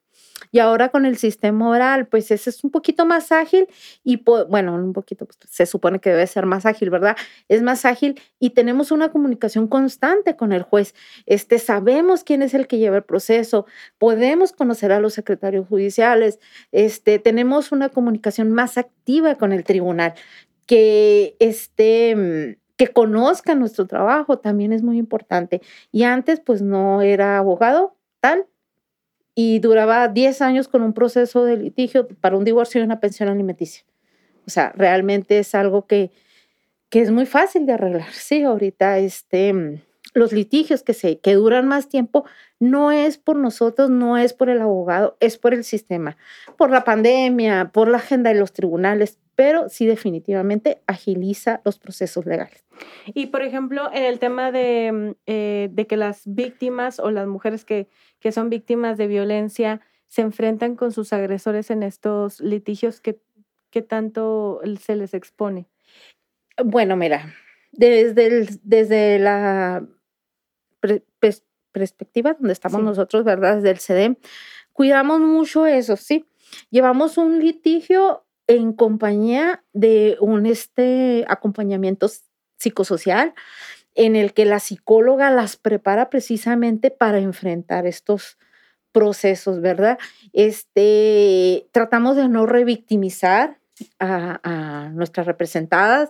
[0.52, 3.68] Y ahora con el sistema oral, pues ese es un poquito más ágil
[4.04, 7.18] y, bueno, un poquito, pues, se supone que debe ser más ágil, ¿verdad?
[7.48, 10.94] Es más ágil y tenemos una comunicación constante con el juez.
[11.26, 13.66] Este, sabemos quién es el que lleva el proceso,
[13.98, 16.40] podemos conocer a los secretarios judiciales,
[16.72, 20.14] este, tenemos una comunicación más activa con el tribunal,
[20.66, 25.62] que este que nuestro trabajo también es muy importante.
[25.92, 28.46] Y antes, pues no era abogado, tal,
[29.40, 33.30] y duraba 10 años con un proceso de litigio para un divorcio y una pensión
[33.30, 33.84] alimenticia.
[34.48, 36.10] O sea, realmente es algo que,
[36.90, 38.12] que es muy fácil de arreglar.
[38.14, 39.84] Sí, ahorita este,
[40.16, 42.26] los litigios que, se, que duran más tiempo
[42.60, 46.18] no es por nosotros, no es por el abogado, es por el sistema,
[46.58, 52.26] por la pandemia, por la agenda de los tribunales, pero sí definitivamente agiliza los procesos
[52.26, 52.66] legales.
[53.14, 57.28] Y por ejemplo, en el tema de, mm, eh, de que las víctimas o las
[57.28, 57.88] mujeres que,
[58.20, 63.20] que, son víctimas de violencia se enfrentan con sus agresores en estos litigios, ¿qué,
[63.70, 65.68] qué tanto se les expone?
[66.66, 67.32] Bueno, mira,
[67.72, 69.86] desde, desde la
[71.72, 73.58] perspectiva donde estamos nosotros, ¿verdad?
[73.58, 74.16] Desde el CEDEM,
[74.74, 76.26] cuidamos mucho eso, ¿sí?
[76.72, 82.10] Llevamos un litigio en compañía de un este acompañamiento
[82.58, 83.34] psicosocial
[83.94, 88.38] en el que la psicóloga las prepara precisamente para enfrentar estos
[88.92, 89.98] procesos, ¿verdad?
[90.34, 93.60] Este, tratamos de no revictimizar
[94.00, 96.10] a, a nuestras representadas,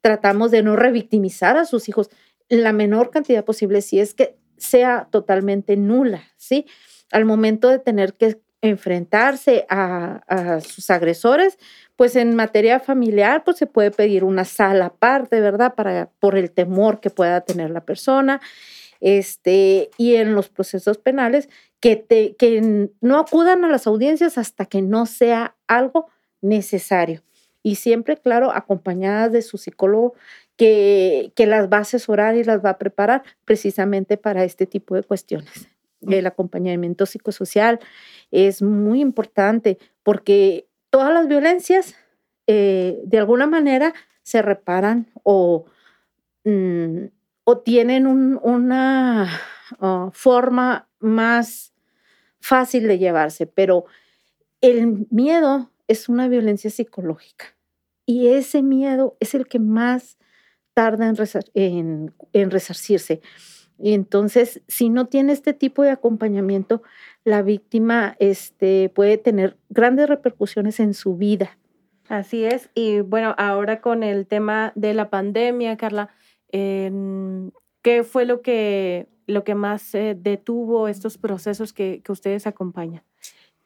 [0.00, 2.10] tratamos de no revictimizar a sus hijos
[2.48, 6.66] la menor cantidad posible, si es que sea totalmente nula, ¿sí?
[7.10, 11.58] Al momento de tener que enfrentarse a, sus agresores,
[11.96, 15.74] pues en materia familiar, pues se puede pedir una sala aparte, ¿verdad?
[15.74, 18.40] Para, por el temor que pueda tener la persona.
[19.00, 21.48] Este, y en los procesos penales,
[21.80, 26.06] que, te, que no acudan a las audiencias hasta que no sea algo
[26.40, 27.22] necesario.
[27.64, 30.14] Y siempre, claro, acompañadas de su psicólogo
[30.56, 34.94] que, que las va a asesorar y las va a preparar precisamente para este tipo
[34.94, 35.68] de cuestiones
[36.08, 37.80] el acompañamiento psicosocial
[38.30, 41.94] es muy importante porque todas las violencias
[42.46, 45.64] eh, de alguna manera se reparan o,
[46.44, 47.04] mm,
[47.44, 49.28] o tienen una
[49.80, 51.72] ah, forma más
[52.40, 53.84] fácil de llevarse, pero
[54.60, 57.46] el miedo es una violencia psicológica
[58.06, 60.18] y ese miedo es el que más
[60.74, 61.12] tarda
[61.54, 63.20] en, resarcirse.
[63.82, 66.82] Y entonces, si no tiene este tipo de acompañamiento,
[67.24, 71.58] la víctima este, puede tener grandes repercusiones en su vida.
[72.08, 72.70] Así es.
[72.74, 76.10] Y bueno, ahora con el tema de la pandemia, Carla,
[76.52, 83.02] ¿qué fue lo que, lo que más eh, detuvo estos procesos que, que ustedes acompañan?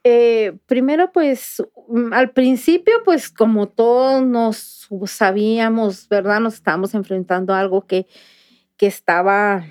[0.02, 6.40] Eh, primero, pues mm, al principio, pues como todos nos sabíamos, ¿verdad?
[6.40, 8.06] Nos estábamos enfrentando a algo que,
[8.78, 9.66] que estaba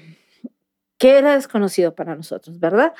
[1.09, 2.93] era desconocido para nosotros, ¿verdad?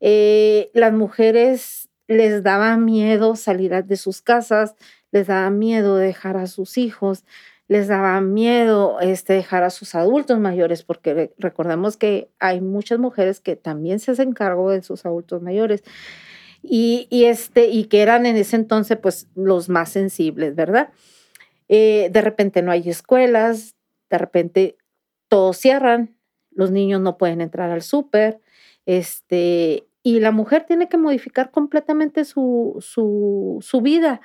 [0.00, 4.74] Eh, las mujeres les daba miedo salir de sus casas,
[5.10, 7.24] les daba miedo dejar a sus hijos,
[7.68, 13.40] les daba miedo este, dejar a sus adultos mayores, porque recordemos que hay muchas mujeres
[13.40, 15.82] que también se hacen cargo de sus adultos mayores
[16.62, 20.90] y, este, y que eran en ese entonces pues los más sensibles, ¿verdad?
[21.68, 23.76] Eh, de repente no hay escuelas,
[24.10, 24.76] de repente
[25.28, 26.13] todos cierran,
[26.54, 28.40] los niños no pueden entrar al súper,
[28.86, 34.20] este, y la mujer tiene que modificar completamente su, su, vida.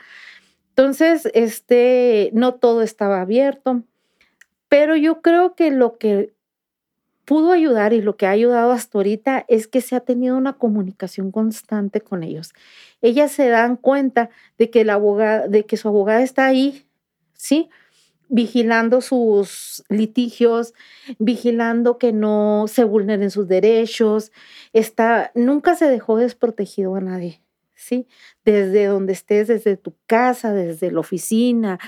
[0.70, 3.84] Entonces, este, no todo estaba abierto,
[4.68, 6.34] pero yo creo que lo que
[7.26, 10.54] pudo ayudar y lo que ha ayudado hasta ahorita es que se ha tenido una
[10.54, 12.54] comunicación constante con ellos.
[13.02, 16.88] Ellas se dan cuenta de que, de que su abogada está ahí,
[17.34, 17.70] ¿sí?
[18.30, 20.74] Vigilando sus litigios,
[21.18, 24.32] vigilando que no se vulneren sus derechos,
[24.72, 27.42] está, nunca se dejó desprotegido a nadie,
[27.76, 28.08] ¿sí?
[28.46, 31.80] Desde donde estés, desde tu casa, desde la oficina,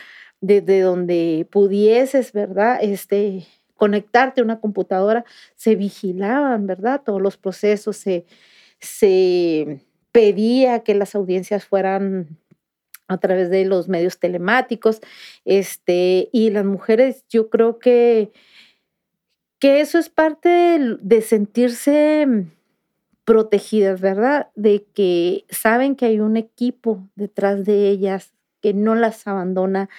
[0.41, 2.79] desde donde pudieses, ¿verdad?
[2.81, 5.23] Este, conectarte a una computadora,
[5.55, 7.03] se vigilaban, ¿verdad?
[7.05, 8.25] Todos los procesos, se,
[8.79, 12.40] se pedía que las audiencias fueran
[13.11, 15.01] a través de los medios telemáticos,
[15.43, 18.31] este, y las mujeres, yo creo que,
[19.59, 22.47] que eso es parte de, sentirse
[23.25, 24.49] protegidas, ¿verdad?
[24.55, 29.89] De que saben que hay un equipo detrás de ellas que no las abandona,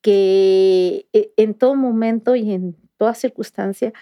[0.00, 3.92] que eh, en todo momento y en toda circunstancia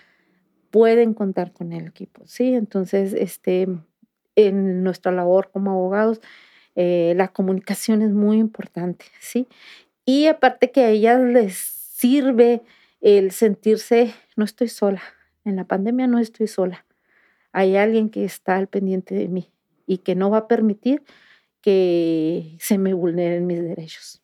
[0.71, 2.53] pueden contar con el equipo, ¿sí?
[2.53, 3.67] Entonces, este,
[4.37, 6.21] en nuestra labor como abogados,
[6.81, 9.49] eh, la comunicación es muy importante, ¿sí?
[10.05, 12.63] Y aparte que a ellas les sirve
[13.01, 15.03] el sentirse, no estoy sola,
[15.45, 16.87] en la pandemia no estoy sola,
[17.51, 19.51] hay alguien que está al pendiente de mí
[19.89, 21.03] y que no va a permitir
[21.63, 24.23] que se me vulneren mis derechos.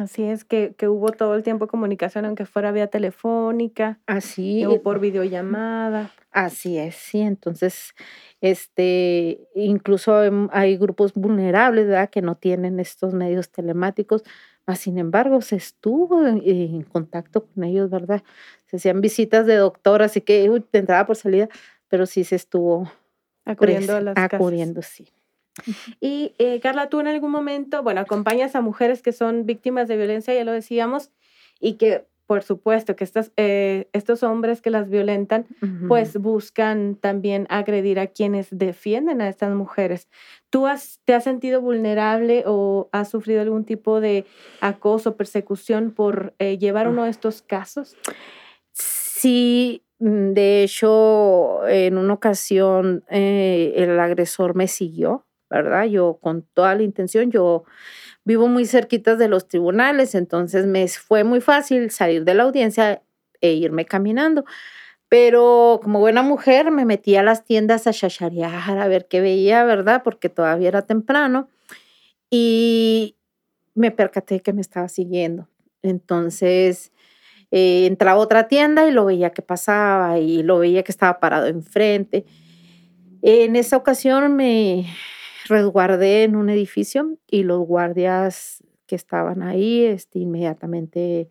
[0.00, 3.98] Así es, que, que, hubo todo el tiempo comunicación, aunque fuera vía telefónica.
[4.06, 4.64] Así.
[4.64, 6.10] O por videollamada.
[6.30, 7.20] Así es, sí.
[7.20, 7.92] Entonces,
[8.40, 10.18] este, incluso
[10.52, 12.08] hay grupos vulnerables, ¿verdad?
[12.08, 14.22] Que no tienen estos medios telemáticos.
[14.66, 18.22] Mas, sin embargo, se estuvo en, contacto con ellos, ¿verdad?
[18.68, 21.50] Se hacían visitas de doctor, así que uy, de entrada por salida,
[21.88, 22.90] pero sí se estuvo
[23.44, 25.08] acudiendo a las acudiendo, sí.
[26.00, 29.96] Y eh, Carla, tú en algún momento, bueno, acompañas a mujeres que son víctimas de
[29.96, 31.10] violencia, ya lo decíamos,
[31.60, 35.48] y que por supuesto que estas, eh, estos hombres que las violentan,
[35.88, 40.08] pues buscan también agredir a quienes defienden a estas mujeres.
[40.48, 44.26] ¿Tú has, te has sentido vulnerable o has sufrido algún tipo de
[44.60, 47.96] acoso, persecución por eh, llevar uno de estos casos?
[48.74, 55.84] Sí, mm, de hecho, en una ocasión el agresor me siguió ¿verdad?
[55.84, 57.64] Yo con toda la intención, yo
[58.24, 63.02] vivo muy cerquitas de los tribunales, entonces me fue muy fácil salir de la audiencia
[63.40, 64.44] e irme caminando.
[65.08, 69.64] Pero como buena mujer me metí a las tiendas a chacharear, a ver qué veía,
[69.64, 70.02] ¿verdad?
[70.04, 71.48] Porque todavía era temprano.
[72.30, 73.16] Y
[73.74, 75.48] me percaté que me estaba siguiendo.
[75.82, 76.92] Entonces
[77.50, 81.18] eh, entraba a otra tienda y lo veía que pasaba y lo veía que estaba
[81.18, 82.24] parado enfrente.
[83.22, 84.86] En esa ocasión me,
[85.50, 91.28] resguardé en un edificio y los guardias que estaban ahí este, inmediatamente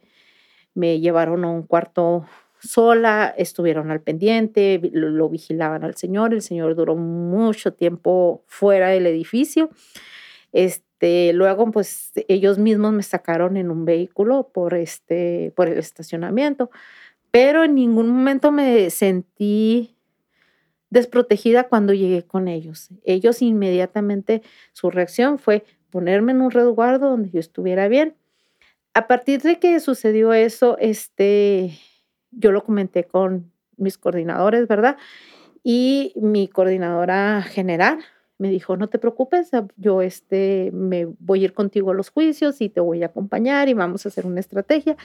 [0.75, 2.25] me llevaron a un cuarto
[2.59, 9.07] sola, estuvieron al pendiente, lo, vigilaban al señor, el señor duró mucho tiempo fuera del
[9.07, 9.69] edificio.
[10.51, 16.69] Este, luego, pues ellos mismos me sacaron en un vehículo por, este, por el estacionamiento,
[17.31, 19.98] pero en ningún momento me sentí
[20.89, 22.89] desprotegida cuando llegué con ellos.
[23.03, 24.41] Ellos inmediatamente,
[24.73, 28.15] su reacción fue ponerme en un resguardo donde yo estuviera bien.
[28.93, 31.77] A partir de que sucedió eso, este,
[32.31, 34.97] yo lo comenté con mis coordinadores, ¿verdad?
[35.63, 37.99] Y mi coordinadora general
[38.39, 42.61] me dijo, no te preocupes, yo este, me voy a ir contigo a los juicios
[42.61, 44.95] y te voy a acompañar y vamos a hacer una estrategia.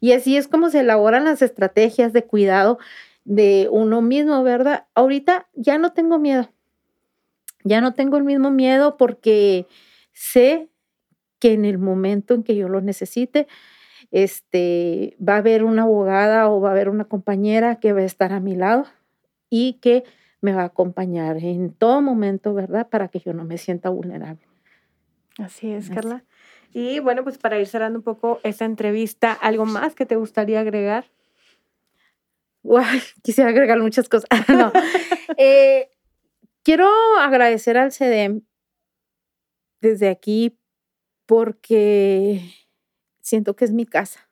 [0.00, 2.78] Y así es como se elaboran las estrategias de cuidado
[3.30, 4.88] de uno mismo, ¿verdad?
[4.92, 6.50] Ahorita ya no tengo miedo.
[7.62, 9.68] Ya no tengo el mismo miedo porque
[10.12, 10.68] sé
[11.38, 13.46] que en el momento en que yo lo necesite,
[14.10, 18.04] este, va a haber una abogada o va a haber una compañera que va a
[18.04, 18.86] estar a mi lado
[19.48, 20.02] y que
[20.40, 22.88] me va a acompañar en todo momento, ¿verdad?
[22.88, 24.44] Para que yo no me sienta vulnerable.
[25.38, 26.24] Así es, Carla.
[26.72, 30.58] Y bueno, pues para ir cerrando un poco esta entrevista, ¿algo más que te gustaría
[30.58, 31.04] agregar?
[33.22, 34.28] quisiera agregar muchas cosas.
[35.42, 35.88] Eh,
[36.62, 36.86] quiero
[37.18, 38.42] agradecer al CEDEM
[39.80, 40.58] desde aquí
[41.24, 42.42] porque
[43.22, 44.28] siento que es mi casa.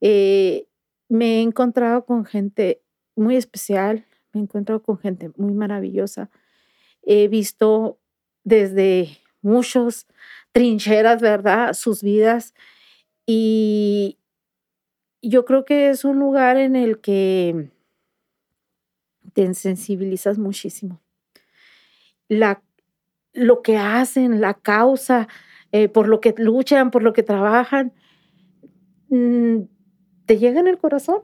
[0.00, 0.66] Eh,
[1.08, 2.82] me he encontrado con gente
[3.14, 6.30] muy especial, me he encontrado con gente muy maravillosa.
[7.02, 8.00] He visto
[8.42, 10.06] desde muchos
[10.52, 11.74] trincheras, ¿verdad?
[11.74, 12.54] Sus vidas
[13.26, 14.18] y
[15.22, 17.70] yo creo que es un lugar en el que
[19.32, 21.00] te sensibilizas muchísimo.
[22.28, 22.62] La,
[23.32, 25.28] lo que hacen, la causa,
[25.72, 27.92] eh, por lo que luchan, por lo que trabajan,
[29.08, 29.60] mm,
[30.26, 31.22] te llega en el corazón.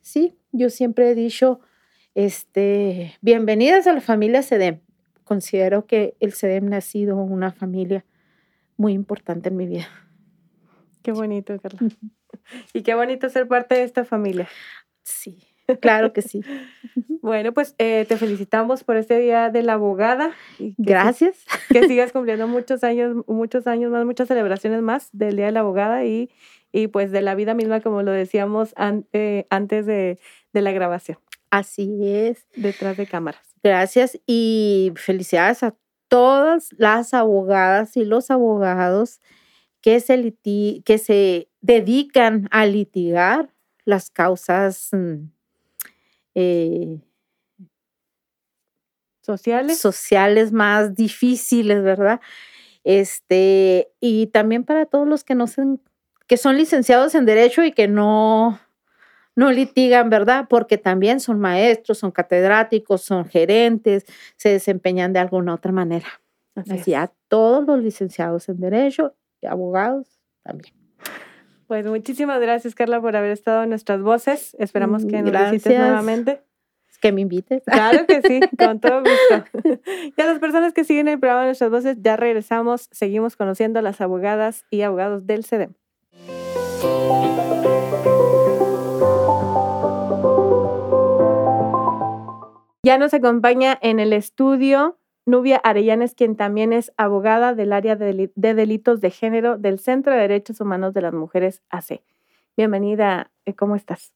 [0.00, 1.60] Sí, yo siempre he dicho,
[2.14, 4.80] este, bienvenidas a la familia CEDEM.
[5.24, 8.04] Considero que el CEDEM ha sido una familia
[8.76, 9.88] muy importante en mi vida.
[11.02, 11.80] Qué bonito, Carla.
[12.72, 14.48] y qué bonito ser parte de esta familia.
[15.02, 15.38] Sí,
[15.80, 16.42] claro que sí.
[17.22, 20.32] bueno, pues eh, te felicitamos por este día de la abogada.
[20.78, 21.44] Gracias.
[21.68, 25.60] Que, sigas cumpliendo muchos años, muchos años más, muchas celebraciones más del día de la
[25.60, 26.30] abogada y,
[26.72, 28.74] y pues de la vida misma, como lo decíamos
[29.12, 30.18] eh, antes de,
[30.52, 31.18] de la grabación.
[31.50, 32.46] Así es.
[32.56, 33.54] Detrás de cámaras.
[33.62, 35.76] Gracias y felicidades a
[36.08, 39.20] todas las abogadas y los abogados
[39.80, 40.34] que se,
[40.84, 43.48] que se dedican a litigar
[43.84, 45.28] las causas mm,
[46.34, 47.00] eh,
[49.22, 49.78] sociales.
[49.78, 52.20] sociales más difíciles, ¿verdad?
[52.84, 55.80] Este, y también para todos los que no son,
[56.26, 58.60] que son licenciados en Derecho y que no,
[59.36, 60.46] no litigan, ¿verdad?
[60.48, 64.04] Porque también son maestros, son catedráticos, son gerentes,
[64.36, 66.08] se desempeñan de alguna otra manera.
[66.54, 70.06] Así, a todos los licenciados en Derecho abogados
[70.42, 70.81] también.
[71.72, 74.54] Pues muchísimas gracias, Carla, por haber estado en nuestras voces.
[74.58, 76.42] Esperamos que nos visites nuevamente.
[77.00, 77.62] Que me invites.
[77.64, 79.46] Claro que sí, con todo gusto.
[80.14, 82.90] y a las personas que siguen el programa de Nuestras Voces, ya regresamos.
[82.92, 85.72] Seguimos conociendo a las abogadas y abogados del CEDEM.
[92.82, 98.32] Ya nos acompaña en el estudio Nubia Arellanes, quien también es abogada del área de,
[98.34, 102.02] delitos de género del Centro de Derechos Humanos de las Mujeres AC.
[102.56, 104.12] Bienvenida, eh, ¿cómo estás?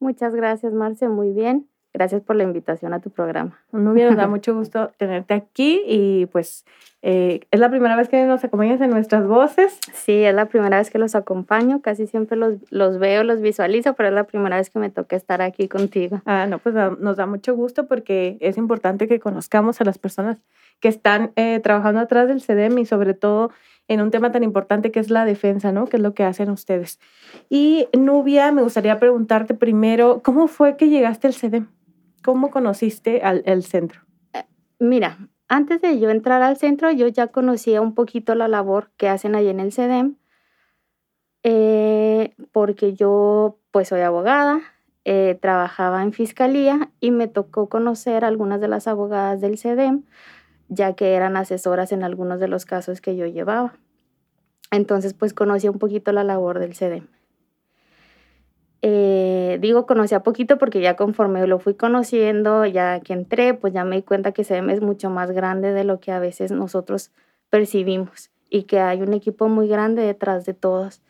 [0.00, 1.68] Muchas gracias, Marcia, muy bien.
[1.92, 3.58] Gracias por la invitación a tu programa.
[3.72, 6.64] Nubia, nos da mucho gusto tenerte aquí y pues
[7.02, 9.78] eh, es la primera vez que nos acompañas en nuestras voces.
[9.92, 13.94] Sí, es la primera vez que los acompaño, casi siempre los, los veo, los visualizo,
[13.94, 16.22] pero es la primera vez que me toca estar aquí contigo.
[16.26, 20.38] Ah, no, pues nos da mucho gusto porque es importante que conozcamos a las personas
[20.78, 23.50] que están eh, trabajando atrás del CEDEM y sobre todo
[23.88, 25.86] en un tema tan importante que es la defensa, ¿no?
[25.86, 27.00] Que es lo que hacen ustedes.
[27.48, 31.66] Y Nubia, me gustaría preguntarte primero, ¿cómo fue que llegaste al CEDEM?
[32.22, 34.02] ¿Cómo conociste al el centro?
[34.32, 34.44] Eh,
[34.78, 35.18] mira,
[35.48, 39.34] antes de yo entrar al centro, yo ya conocía un poquito la labor que hacen
[39.34, 40.16] ahí en el CEDEM,
[41.42, 44.60] eh, porque yo pues soy abogada,
[45.04, 50.04] eh, trabajaba en fiscalía y me tocó conocer algunas de las abogadas del CEDEM,
[50.68, 53.74] ya que eran asesoras en algunos de los casos que yo llevaba.
[54.70, 57.08] Entonces pues conocí un poquito la labor del CEDEM.
[58.82, 63.74] Eh, digo, conocí a poquito porque ya conforme lo fui conociendo, ya que entré, pues
[63.74, 66.50] ya me di cuenta que CEDEM es mucho más grande de lo que a veces
[66.50, 67.10] nosotros
[67.50, 71.02] percibimos y que hay un equipo muy grande detrás de todos.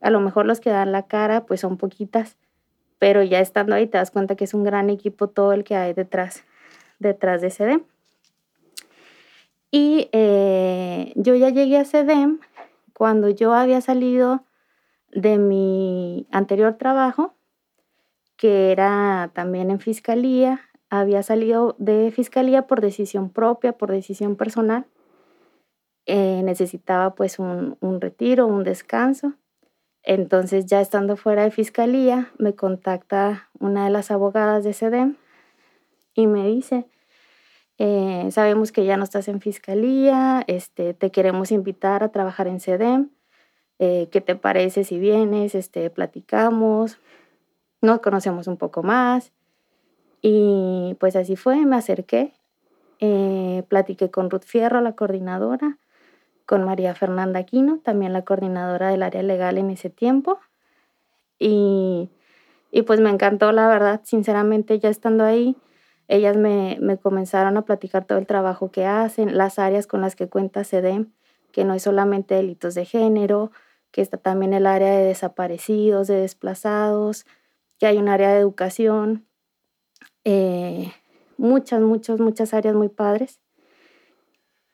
[0.00, 2.36] A lo mejor los que dan la cara, pues son poquitas,
[3.00, 5.74] pero ya estando ahí te das cuenta que es un gran equipo todo el que
[5.74, 6.44] hay detrás,
[7.00, 7.82] detrás de CEDEM.
[9.70, 12.38] Y eh, yo ya llegué a CEDEM
[12.92, 14.42] cuando yo había salido
[15.12, 17.34] de mi anterior trabajo,
[18.36, 20.60] que era también en fiscalía.
[20.90, 24.86] Había salido de fiscalía por decisión propia, por decisión personal.
[26.06, 29.34] Eh, necesitaba pues un, un retiro, un descanso.
[30.02, 35.16] Entonces ya estando fuera de fiscalía, me contacta una de las abogadas de SEDEM
[36.14, 36.86] y me dice,
[37.76, 42.60] eh, sabemos que ya no estás en fiscalía, este, te queremos invitar a trabajar en
[42.60, 43.10] SEDEM
[43.78, 45.54] eh, ¿qué te parece si vienes?
[45.54, 46.98] Este, platicamos,
[47.80, 49.32] nos conocemos un poco más.
[50.20, 52.32] Y pues así fue, me acerqué,
[53.00, 55.78] eh, platiqué con Ruth Fierro, la coordinadora,
[56.44, 60.40] con María Fernanda Aquino, también la coordinadora del área legal en ese tiempo.
[61.38, 62.10] Y,
[62.72, 65.56] y pues me encantó, la verdad, sinceramente, ya estando ahí,
[66.08, 70.16] ellas me, me, comenzaron a platicar todo el trabajo que hacen, las áreas con las
[70.16, 71.12] que cuenta SEDEM,
[71.52, 73.52] que no es solamente delitos de género,
[73.90, 77.26] que está también el área de desaparecidos, de desplazados,
[77.78, 79.26] que hay un área de educación,
[80.24, 80.92] eh,
[81.36, 83.40] muchas, muchas, muchas áreas muy padres.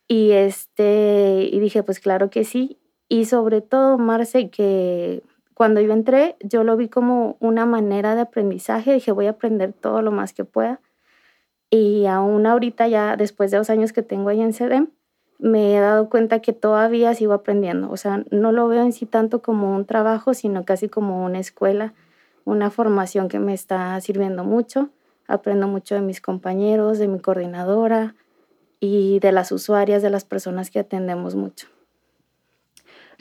[0.09, 2.81] Y, este, y dije, pues claro que sí.
[3.09, 5.23] Y sobre todo, Marce, que
[5.55, 8.93] cuando yo entré, yo lo vi como una manera de aprendizaje.
[8.95, 10.81] Dije, voy a aprender todo lo más que pueda.
[11.71, 14.91] Y aún ahorita, ya después de dos años que tengo ahí en CEDEM,
[15.45, 17.91] me he dado cuenta que todavía sigo aprendiendo.
[17.91, 21.39] O sea, no lo veo en sí tanto como un trabajo, sino casi como una
[21.39, 21.93] escuela
[22.45, 24.91] una formación que me está sirviendo mucho.
[25.27, 28.15] Aprendo mucho de mis compañeros, de mi coordinadora
[28.81, 31.69] y de las usuarias, de las personas que atendemos mucho.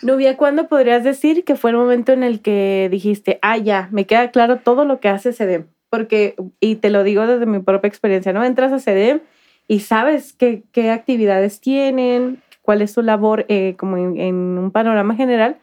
[0.02, 4.06] Nubia, ¿cuándo podrías decir que fue el momento en el que dijiste, ah, ya, me
[4.06, 5.68] queda claro todo lo que hace CEDEM?
[5.90, 8.44] Porque, y te lo digo desde mi propia experiencia, ¿no?
[8.44, 9.22] Entras a CEDEM
[9.68, 15.16] y sabes qué, qué actividades tienen, cuál es su labor eh, como en, un panorama
[15.16, 15.58] general,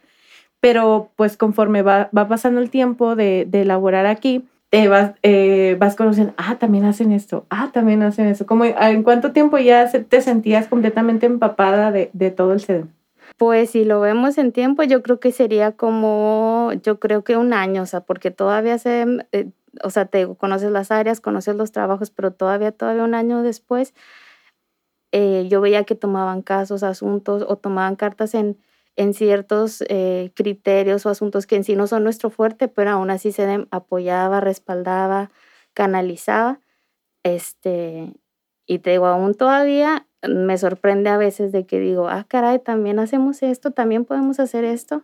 [0.61, 5.77] pero pues conforme va, va pasando el tiempo de, de elaborar aquí, te vas, eh,
[5.81, 8.47] vas conociendo, ah, también hacen esto, ah, también hacen eso.
[8.47, 12.89] Como, ¿En cuánto tiempo ya te sentías completamente empapada de, de todo el CEDEM?
[13.37, 17.53] Pues si lo vemos en tiempo, yo creo que sería como, yo creo que un
[17.53, 19.49] año, o sea, porque todavía se, eh,
[19.83, 23.95] o sea, te conoces las áreas, conoces los trabajos, pero todavía, todavía un año después,
[25.13, 28.59] eh, yo veía que tomaban casos, asuntos o tomaban cartas en,
[28.97, 33.11] en ciertos eh, criterios o asuntos que en sí no son nuestro fuerte, pero aún
[33.11, 35.31] así se apoyaba, respaldaba,
[35.75, 36.61] canalizaba.
[37.23, 38.13] Este,
[38.67, 42.99] y te digo, aún todavía me sorprende a veces de que digo, ah, caray, también
[42.99, 45.03] hacemos esto, también podemos hacer esto.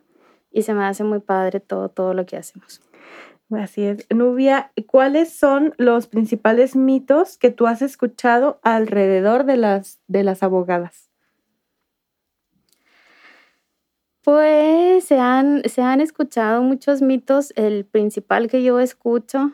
[0.51, 2.81] Y se me hace muy padre todo, todo lo que hacemos.
[3.51, 4.07] Así es.
[4.11, 10.43] Nubia, ¿cuáles son los principales mitos que tú has escuchado alrededor de las, de las
[10.43, 11.11] abogadas?
[14.23, 17.53] Pues se han, se han escuchado muchos mitos.
[17.55, 19.53] El principal que yo escucho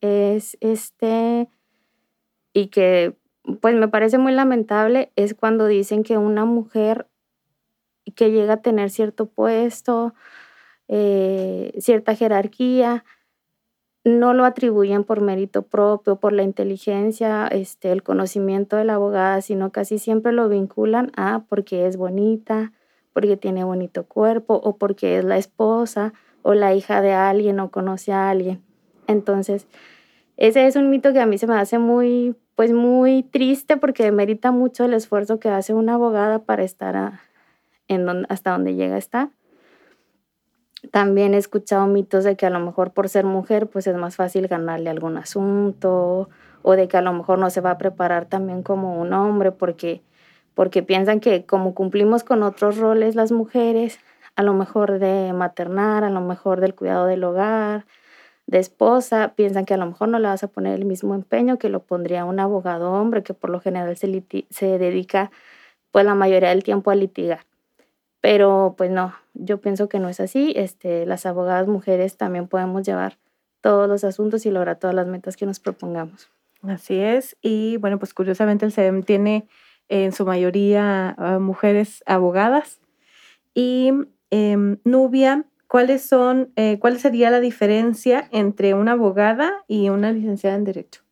[0.00, 1.48] es este,
[2.52, 3.16] y que
[3.60, 7.08] pues me parece muy lamentable es cuando dicen que una mujer
[8.14, 10.14] que llega a tener cierto puesto,
[10.88, 13.04] eh, cierta jerarquía,
[14.04, 19.40] no lo atribuyen por mérito propio, por la inteligencia, este, el conocimiento de la abogada,
[19.42, 22.72] sino casi siempre lo vinculan a porque es bonita,
[23.12, 26.12] porque tiene bonito cuerpo o porque es la esposa
[26.42, 28.60] o la hija de alguien o conoce a alguien.
[29.06, 29.68] Entonces,
[30.36, 34.04] ese es un mito que a mí se me hace muy pues muy triste porque
[34.04, 37.20] demerita mucho el esfuerzo que hace una abogada para estar
[38.28, 39.30] hasta donde llega a estar.
[40.90, 44.16] También he escuchado mitos de que a lo mejor por ser mujer pues es más
[44.16, 46.28] fácil ganarle algún asunto
[46.62, 49.52] o de que a lo mejor no se va a preparar también como un hombre
[49.52, 50.02] porque,
[50.54, 54.00] porque piensan que como cumplimos con otros roles las mujeres,
[54.36, 57.86] a lo mejor de maternar, a lo mejor del cuidado del hogar,
[58.46, 61.58] de esposa, piensan que a lo mejor no le vas a poner el mismo empeño
[61.58, 65.30] que lo pondría un abogado hombre que por lo general se, se dedica
[65.92, 67.40] pues la mayoría del tiempo a litigar.
[68.22, 70.54] Pero pues no, yo pienso que no es así.
[70.56, 73.18] Este, las abogadas mujeres también podemos llevar
[73.60, 76.30] todos los asuntos y lograr todas las metas que nos propongamos.
[76.62, 77.36] Así es.
[77.42, 79.48] Y bueno, pues curiosamente el CEDEM tiene
[79.88, 82.80] en su mayoría ah, mujeres abogadas.
[83.54, 83.90] Y
[84.30, 90.54] em, Nubia, ¿cuáles son, eh, cuál sería la diferencia entre una abogada y una licenciada
[90.54, 91.02] en Derecho?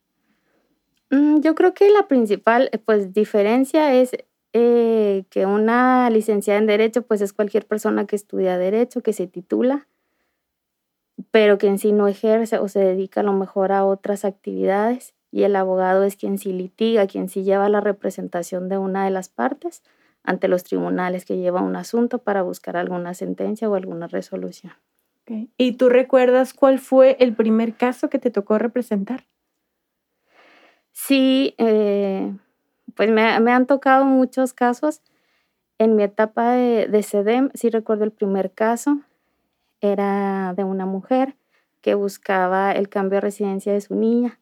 [1.10, 4.12] Mm, yo creo que la principal eh, pues, diferencia es
[4.52, 9.26] eh, que una licenciada en Derecho pues, es cualquier persona que estudia Derecho, que se
[9.26, 9.86] titula,
[11.30, 15.14] pero que en sí no ejerce o se dedica a lo mejor a otras actividades.
[15.32, 19.10] Y el abogado es quien sí litiga, quien sí lleva la representación de una de
[19.10, 19.82] las partes
[20.24, 24.72] ante los tribunales que lleva un asunto para buscar alguna sentencia o alguna resolución.
[25.56, 29.26] ¿Y tú recuerdas cuál fue el primer caso que te tocó representar?
[30.92, 31.79] Sí, eh,
[33.00, 35.00] pues me, han tocado muchos casos.
[35.78, 39.00] En mi etapa de, de CEDEM, sí recuerdo el primer caso,
[39.80, 41.34] era de una mujer
[41.80, 44.38] que buscaba el cambio de residencia de su niña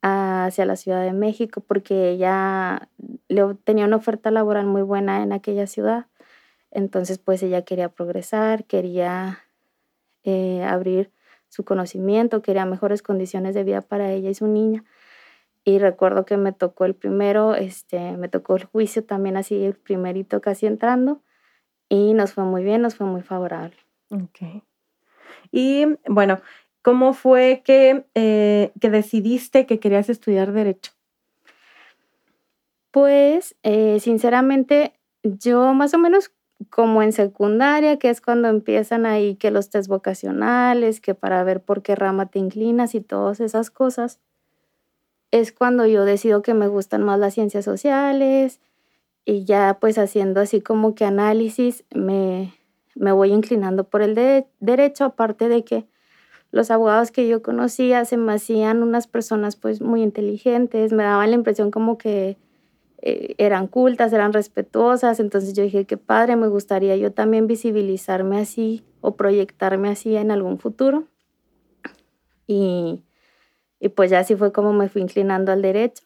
[0.00, 2.88] hacia la Ciudad de México porque ella
[3.64, 6.06] tenía una oferta laboral muy buena en aquella ciudad.
[6.70, 9.40] Entonces, pues ella quería progresar, quería
[10.22, 11.10] eh, abrir
[11.48, 14.84] su conocimiento, quería mejores condiciones de vida para ella y su niña.
[15.66, 19.74] Y recuerdo que me tocó el primero, este, me tocó el juicio también así, el
[19.74, 21.20] primerito casi entrando,
[21.90, 23.76] y nos fue muy bien, nos fue muy favorable.
[24.10, 24.62] Ok.
[25.50, 26.40] Y bueno,
[26.86, 30.92] ¿Cómo fue que, eh, que decidiste que querías estudiar derecho?
[32.92, 34.92] Pues, eh, sinceramente,
[35.24, 36.30] yo más o menos
[36.70, 41.60] como en secundaria, que es cuando empiezan ahí que los test vocacionales, que para ver
[41.60, 44.20] por qué rama te inclinas y todas esas cosas,
[45.38, 48.60] es cuando yo decido que me gustan más las ciencias sociales
[49.24, 52.54] y ya pues haciendo así como que análisis me,
[52.94, 55.86] me voy inclinando por el de, derecho, aparte de que
[56.50, 61.30] los abogados que yo conocía se me hacían unas personas pues muy inteligentes, me daban
[61.30, 62.36] la impresión como que
[63.02, 68.38] eh, eran cultas, eran respetuosas, entonces yo dije, qué padre, me gustaría yo también visibilizarme
[68.38, 71.04] así o proyectarme así en algún futuro.
[72.46, 73.02] y,
[73.80, 76.04] y pues ya así fue como me fui inclinando al derecho.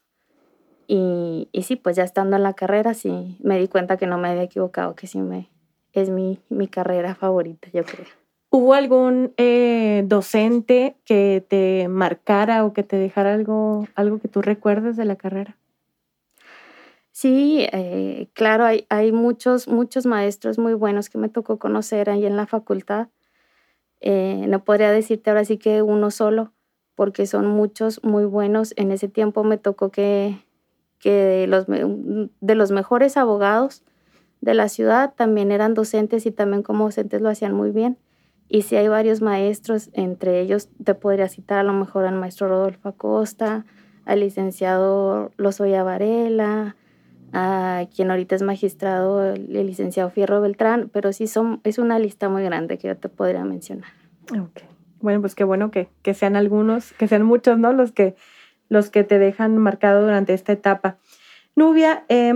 [0.86, 4.18] Y, y, sí, pues ya estando en la carrera, sí me di cuenta que no
[4.18, 5.48] me había equivocado, que sí me,
[5.92, 8.06] es mi, mi carrera favorita, yo creo.
[8.50, 14.42] ¿Hubo algún eh, docente que te marcara o que te dejara algo, algo que tú
[14.42, 15.56] recuerdes de la carrera?
[17.12, 22.26] Sí, eh, claro, hay, hay muchos, muchos maestros muy buenos que me tocó conocer ahí
[22.26, 23.08] en la facultad.
[24.00, 26.52] Eh, no podría decirte ahora sí que uno solo,
[26.94, 28.74] porque son muchos muy buenos.
[28.76, 30.44] En ese tiempo me tocó que,
[30.98, 33.82] que de, los, de los mejores abogados
[34.40, 37.98] de la ciudad también eran docentes y también como docentes lo hacían muy bien.
[38.48, 42.48] Y si hay varios maestros, entre ellos te podría citar a lo mejor al maestro
[42.48, 43.64] Rodolfo Acosta,
[44.04, 46.74] al licenciado Lozoya Varela,
[47.32, 52.28] a quien ahorita es magistrado, el, licenciado Fierro Beltrán, pero sí son, es una lista
[52.28, 53.90] muy grande que yo te podría mencionar.
[54.32, 54.62] Ok.
[55.00, 57.72] Bueno, pues qué bueno que, que sean algunos, que sean muchos, ¿no?
[57.72, 58.16] Los que,
[58.68, 60.98] los que te dejan marcado durante esta etapa.
[61.56, 62.32] Nubia, eh,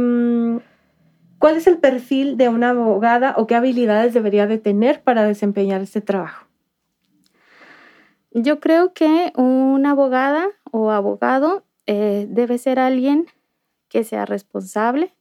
[1.38, 5.80] ¿cuál es el perfil de una abogada o qué habilidades debería de tener para desempeñar
[5.80, 6.46] este trabajo?
[8.32, 13.26] Yo creo que una abogada o abogado eh, debe ser alguien
[13.88, 15.14] que sea responsable,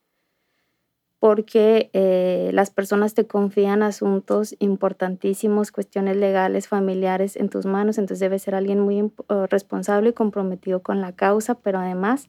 [1.24, 8.20] porque eh, las personas te confían asuntos importantísimos, cuestiones legales, familiares en tus manos, entonces
[8.20, 12.28] debe ser alguien muy eh, responsable y comprometido con la causa, pero además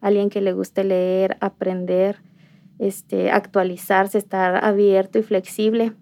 [0.00, 2.22] alguien que le guste leer, aprender,
[2.78, 5.92] este, actualizarse, estar abierto y flexible,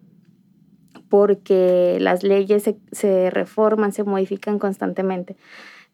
[1.09, 5.39] porque las leyes se, se reforman, se modifican constantemente.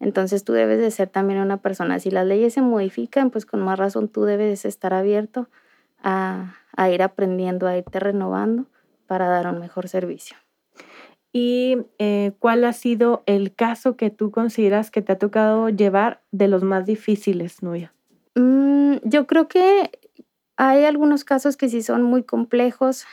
[0.00, 3.60] Entonces tú debes de ser también una persona, si las leyes se modifican, pues con
[3.60, 5.48] más razón tú debes estar abierto
[6.04, 6.54] a,
[6.90, 8.66] ir aprendiendo, a irte renovando
[9.06, 10.36] para dar un mejor servicio.
[11.32, 16.22] ¿Y eh, cuál ha sido el caso que tú consideras que te ha tocado llevar
[16.30, 17.92] de los más difíciles, Nuya?
[18.36, 19.90] Mm, yo creo que
[20.56, 23.04] hay algunos casos que sí son muy complejos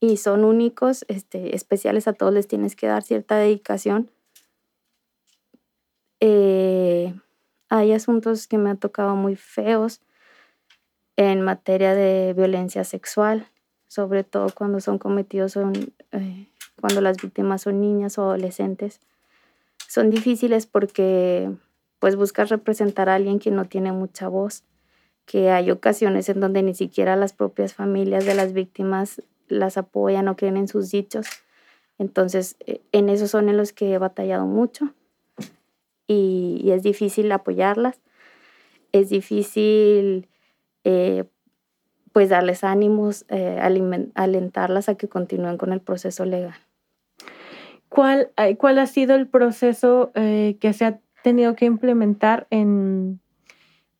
[0.00, 4.10] y son únicos, este, especiales, a todos les tienes que dar cierta dedicación
[6.24, 7.12] eh,
[7.68, 10.00] hay asuntos que me han tocado muy feos
[11.16, 13.48] en materia de violencia sexual,
[13.88, 15.72] sobre todo cuando son cometidos, son,
[16.12, 16.48] eh,
[16.80, 19.00] cuando las víctimas son niñas o adolescentes.
[19.88, 21.50] Son difíciles porque
[21.98, 24.64] pues buscas representar a alguien que no tiene mucha voz,
[25.26, 30.28] que hay ocasiones en donde ni siquiera las propias familias de las víctimas las apoyan
[30.28, 31.26] o creen en sus dichos.
[31.98, 34.92] Entonces, eh, en esos son en los que he batallado mucho
[36.06, 38.00] y, es difícil apoyarlas,
[38.92, 40.28] es difícil
[40.84, 41.24] eh,
[42.12, 43.58] pues darles ánimos, eh,
[44.14, 46.54] alentarlas a que continúen con el proceso legal.
[47.88, 53.20] ¿Cuál, cuál ha sido el proceso eh, que se ha tenido que implementar en,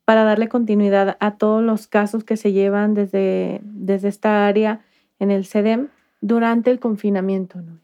[0.05, 4.81] para darle continuidad a todos los casos que se llevan desde, desde esta área
[5.19, 5.89] en el CEDEM
[6.21, 7.61] durante el confinamiento?
[7.61, 7.83] ¿no?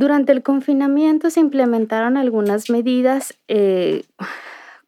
[0.00, 4.04] Durante el confinamiento se implementaron algunas medidas eh,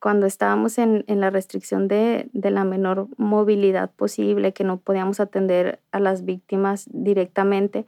[0.02, 6.00] cuando estábamos en, la restricción de, la menor movilidad posible, que no podíamos atender a
[6.00, 7.86] las víctimas directamente.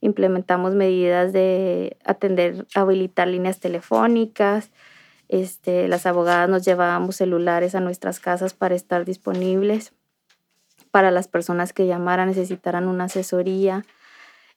[0.00, 4.70] Implementamos medidas de atender, habilitar líneas telefónicas.
[5.28, 9.92] Este, las abogadas nos llevábamos celulares a nuestras casas para estar disponibles
[10.92, 13.84] para las personas que llamaran, necesitaran una asesoría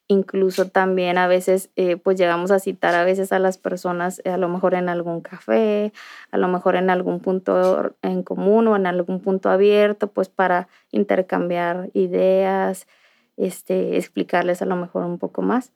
[0.09, 4.31] Incluso también a veces eh, pues llegamos a citar a veces a las personas eh,
[4.31, 5.93] a lo mejor en algún café,
[6.29, 10.67] a lo mejor en algún punto en común o en algún punto abierto pues para
[10.91, 12.85] intercambiar ideas,
[13.37, 15.71] este, explicarles a lo mejor un poco más.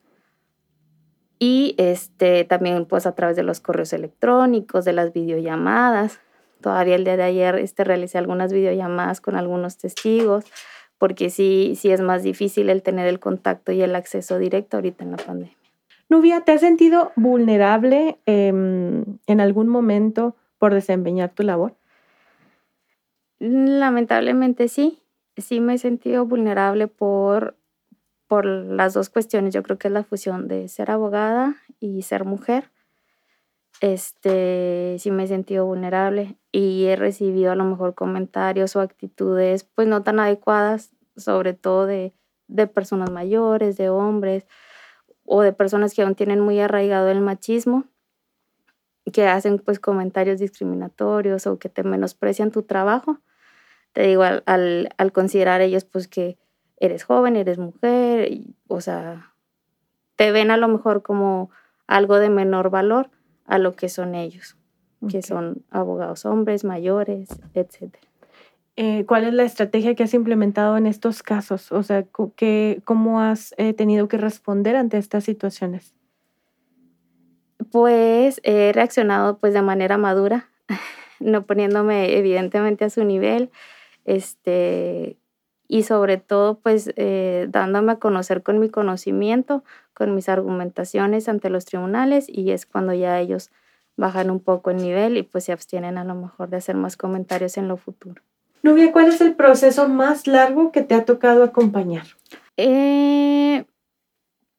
[1.39, 6.19] Y este, también pues a través de los correos electrónicos, de las videollamadas.
[6.59, 10.43] Todavía el día de ayer este, realicé algunas videollamadas con algunos testigos
[10.98, 15.04] porque sí, sí es más difícil el tener el contacto y el acceso directo ahorita
[15.04, 15.58] en la pandemia.
[16.10, 21.76] Nubia, ¿te has sentido vulnerable em, en algún momento por desempeñar tu labor?
[23.39, 25.00] Lamentablemente sí,
[25.36, 27.58] sí me he sentido vulnerable por,
[28.28, 29.54] por las dos cuestiones.
[29.54, 32.72] Yo creo que es la fusión de ser abogada y ser mujer.
[33.80, 39.63] Este, sí me he sentido vulnerable y he recibido a lo mejor comentarios o actitudes
[39.63, 42.13] pues no tan adecuadas, sobre todo de,
[42.73, 44.47] personas mayores, de hombres
[45.25, 47.86] o de personas que aún tienen muy arraigado el machismo,
[49.13, 53.19] que hacen pues comentarios discriminatorios o que te menosprecian tu trabajo.
[53.93, 56.38] Te digo, al, al, considerar ellos pues que
[56.78, 58.30] eres joven, eres mujer,
[58.67, 59.34] o sea,
[60.15, 61.51] te ven a lo mejor como
[61.88, 63.09] algo de menor valor
[63.48, 64.58] a lo que son ellos,
[65.10, 67.95] que son abogados hombres, mayores, etc.
[68.76, 71.72] Eh, ¿Cuál es la estrategia que has implementado en estos casos?
[71.72, 72.06] O sea,
[72.84, 75.95] ¿cómo has eh, tenido que responder ante estas situaciones?
[77.72, 80.50] Pues he reaccionado pues de manera madura,
[81.20, 83.50] no poniéndome evidentemente a su nivel,
[84.06, 85.18] este,
[85.68, 89.63] y sobre todo pues eh, dándome a conocer con mi conocimiento,
[89.93, 93.51] con mis argumentaciones ante los tribunales y es cuando ya ellos
[93.97, 96.95] bajan un poco el nivel y pues se abstienen a lo mejor de hacer más
[96.95, 98.22] comentarios en lo futuro.
[98.63, 102.05] Nubia, ¿cuál es el proceso más largo que te ha tocado acompañar?
[102.57, 103.65] Eh,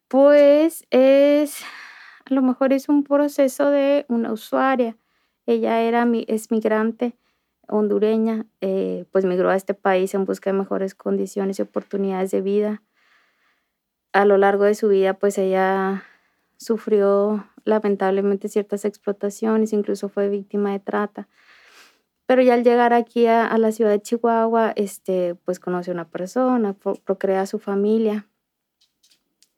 [0.08, 1.62] pues es,
[2.24, 4.96] a lo mejor es un proceso de una usuaria.
[5.46, 7.14] Ella era mi, es migrante
[7.68, 12.40] hondureña, eh, pues migró a este país en busca de mejores condiciones y oportunidades de
[12.40, 12.82] vida.
[14.12, 16.04] A lo largo de su vida, pues ella
[16.56, 21.28] sufrió lamentablemente ciertas explotaciones, incluso fue víctima de trata.
[22.26, 26.08] Pero ya al llegar aquí a, la ciudad de Chihuahua, este, pues conoce a una
[26.08, 28.26] persona, procrea su familia.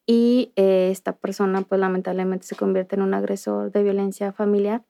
[0.07, 4.85] Y eh, esta persona, pues lamentablemente se convierte en un agresor de violencia familiar.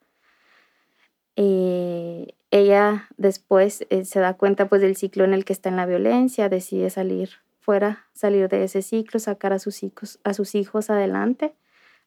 [1.37, 5.76] Eh, ella después eh, se da cuenta pues del ciclo en el que está en
[5.76, 10.55] la violencia, decide salir fuera, salir de ese ciclo, sacar a sus hijos, a sus
[10.55, 11.55] hijos adelante,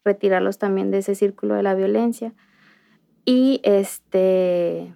[0.03, 2.33] retirarlos también de ese círculo de la violencia.
[3.25, 4.93] Y este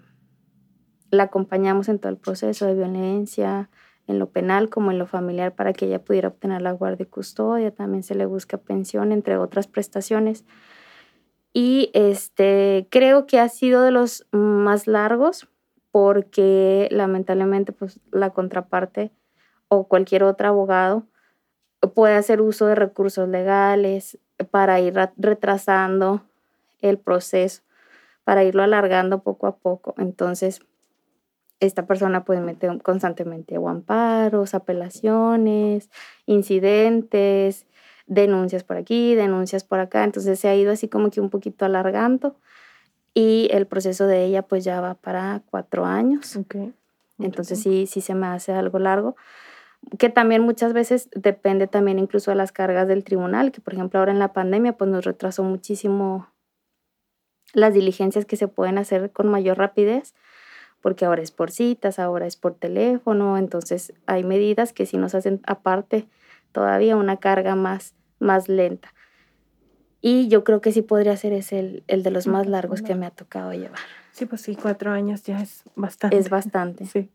[1.10, 3.70] la acompañamos en todo el proceso de violencia,
[4.08, 7.10] en lo penal como en lo familiar, para que ella pudiera obtener la guardia y
[7.10, 7.72] custodia.
[7.72, 10.46] También se le busca pensión, entre otras prestaciones.
[11.60, 15.48] Y este, creo que ha sido de los más largos
[15.90, 19.12] porque lamentablemente pues, la contraparte
[19.68, 21.08] o cualquier otro abogado
[21.96, 24.20] puede hacer uso de recursos legales
[24.52, 26.22] para ir retrasando
[26.82, 27.64] el proceso,
[28.24, 29.96] para irlo alargando poco a poco.
[29.98, 30.62] Entonces,
[31.60, 35.90] esta persona puede meter constantemente amparos, apelaciones,
[36.28, 37.66] incidentes,
[38.08, 41.66] denuncias por aquí, denuncias por acá, entonces se ha ido así como que un poquito
[41.66, 42.36] alargando
[43.14, 46.40] y el proceso de ella pues ya va para cuatro años.
[47.20, 49.16] Entonces sí, sí se me hace algo largo,
[50.00, 54.00] que también muchas veces depende también incluso de las cargas del tribunal, que por ejemplo
[54.00, 56.28] ahora en la pandemia pues nos retrasó muchísimo
[57.54, 60.14] las diligencias que se pueden hacer con mayor rapidez,
[60.82, 65.16] porque ahora es por citas, ahora es por teléfono, entonces hay medidas que sí nos
[65.16, 66.08] hacen aparte
[66.58, 68.96] todavía una carga más más lenta.
[70.02, 73.06] Y yo creo que sí podría ser ese el, de los más largos que me
[73.06, 73.80] ha tocado llevar.
[74.12, 76.18] Sí, pues sí, cuatro años ya es bastante.
[76.18, 76.86] Es bastante.
[76.92, 77.12] Sí.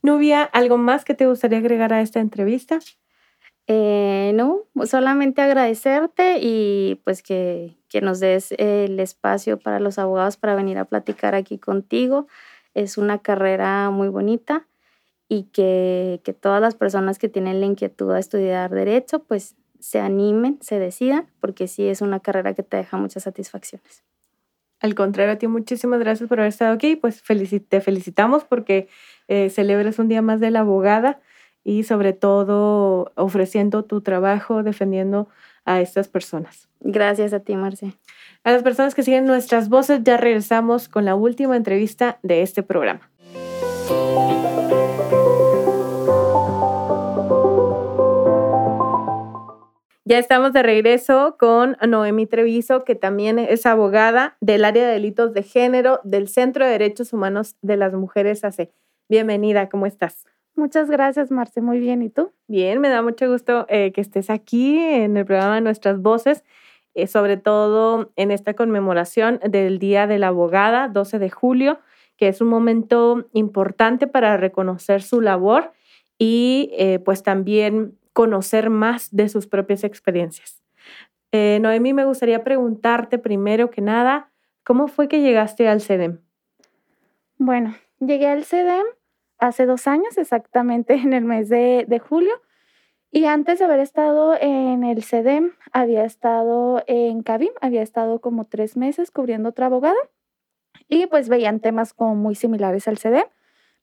[0.00, 2.78] Nubia, ¿algo más que te gustaría agregar a esta entrevista?
[3.66, 10.36] Eh, no, solamente agradecerte y pues que, que, nos des el espacio para los abogados
[10.36, 12.28] para venir a platicar aquí contigo.
[12.74, 14.68] Es una carrera muy bonita
[15.28, 20.00] y que, que todas las personas que tienen la inquietud de estudiar derecho, pues se
[20.00, 24.02] animen, se decidan, porque sí es una carrera que te deja muchas satisfacciones.
[24.80, 26.96] Al contrario, a ti muchísimas gracias por haber estado aquí.
[26.96, 27.22] Pues
[27.68, 28.88] te felicitamos porque
[29.28, 31.20] eh, celebras un día más de la abogada
[31.64, 35.28] y sobre todo ofreciendo tu trabajo, defendiendo
[35.64, 36.68] a estas personas.
[36.80, 37.94] Gracias a ti, Marce.
[38.42, 42.62] A las personas que siguen nuestras voces, ya regresamos con la última entrevista de este
[42.62, 43.10] programa.
[50.06, 55.32] Ya estamos de regreso con Noemi Treviso, que también es abogada del área de delitos
[55.32, 58.68] de género del Centro de Derechos Humanos de las Mujeres AC.
[59.08, 60.26] Bienvenida, ¿cómo estás?
[60.56, 61.62] Muchas gracias, Marce.
[61.62, 62.02] Muy bien.
[62.02, 62.32] ¿Y tú?
[62.48, 66.44] Bien, me da mucho gusto eh, que estés aquí en el programa Nuestras Voces,
[66.92, 71.78] eh, sobre todo en esta conmemoración del Día de la Abogada, 12 de julio,
[72.18, 75.72] que es un momento importante para reconocer su labor
[76.18, 80.62] y eh, pues también conocer más de sus propias experiencias.
[81.32, 84.30] Eh, Noemi, me gustaría preguntarte primero que nada,
[84.62, 86.20] ¿cómo fue que llegaste al CEDEM?
[87.38, 88.86] Bueno, llegué al CEDEM
[89.38, 92.40] hace dos años, exactamente en el mes de, de julio.
[93.10, 98.44] Y antes de haber estado en el CEDEM, había estado en CABIM, había estado como
[98.44, 99.98] tres meses cubriendo otra abogada.
[100.88, 103.26] Y pues veían temas como muy similares al CEDEM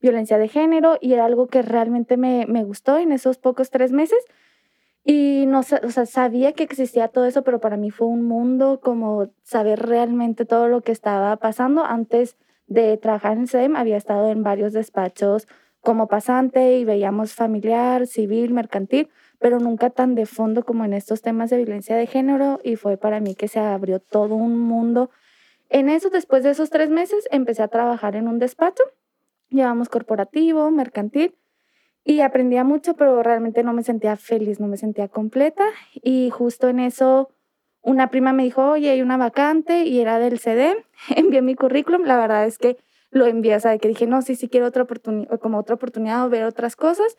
[0.01, 3.91] violencia de género y era algo que realmente me, me gustó en esos pocos tres
[3.91, 4.19] meses.
[5.03, 8.79] Y no o sea, sabía que existía todo eso, pero para mí fue un mundo
[8.81, 11.83] como saber realmente todo lo que estaba pasando.
[11.83, 12.37] Antes
[12.67, 15.47] de trabajar en SEM, había estado en varios despachos
[15.81, 21.23] como pasante y veíamos familiar, civil, mercantil, pero nunca tan de fondo como en estos
[21.23, 25.09] temas de violencia de género y fue para mí que se abrió todo un mundo.
[25.69, 28.83] En eso, después de esos tres meses, empecé a trabajar en un despacho,
[29.51, 31.35] llevamos corporativo, mercantil,
[32.03, 35.65] y aprendía mucho, pero realmente no me sentía feliz, no me sentía completa.
[35.93, 37.29] Y justo en eso,
[37.81, 40.75] una prima me dijo, oye, hay una vacante y era del CD.
[41.15, 42.03] Envié mi currículum.
[42.03, 42.77] La verdad es que
[43.11, 46.25] lo envié, o sea, que dije, no, sí, sí quiero otra oportunidad, como otra oportunidad
[46.25, 47.17] o ver otras cosas.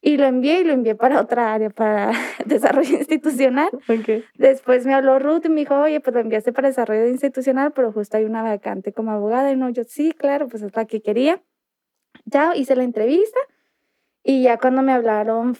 [0.00, 2.12] Y lo envié y lo envié para otra área, para
[2.46, 3.68] desarrollo institucional.
[3.84, 4.24] Okay.
[4.36, 7.92] Después me habló Ruth y me dijo, oye, pues lo enviaste para desarrollo institucional, pero
[7.92, 9.52] justo hay una vacante como abogada.
[9.52, 11.42] Y no, yo sí, claro, pues es la que quería.
[12.24, 13.38] Ya hice la entrevista
[14.22, 15.56] y ya cuando me hablaron,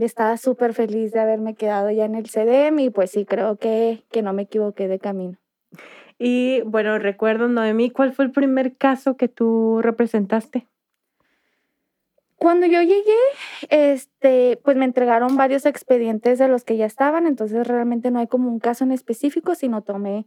[0.00, 4.04] estaba súper feliz de haberme quedado ya en el CDM y pues sí, creo que,
[4.10, 5.38] que no me equivoqué de camino.
[6.18, 10.66] Y bueno, recuerdo, Noemí, ¿cuál fue el primer caso que tú representaste?
[12.36, 13.16] Cuando yo llegué,
[13.68, 18.28] este, pues me entregaron varios expedientes de los que ya estaban, entonces realmente no hay
[18.28, 20.26] como un caso en específico, sino tomé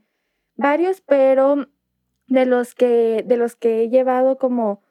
[0.55, 1.67] varios, pero
[2.27, 4.81] de los que, de los que he llevado como,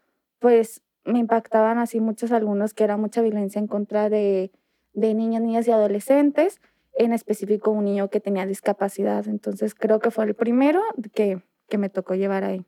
[0.41, 4.51] pues me impactaban así muchos algunos que era mucha violencia en contra de,
[4.93, 6.61] de niñas, niñas y adolescentes,
[6.95, 9.29] en específico un niño que tenía discapacidad.
[9.29, 10.83] Entonces creo que fue el primero
[11.15, 12.65] que, que me tocó llevar ahí.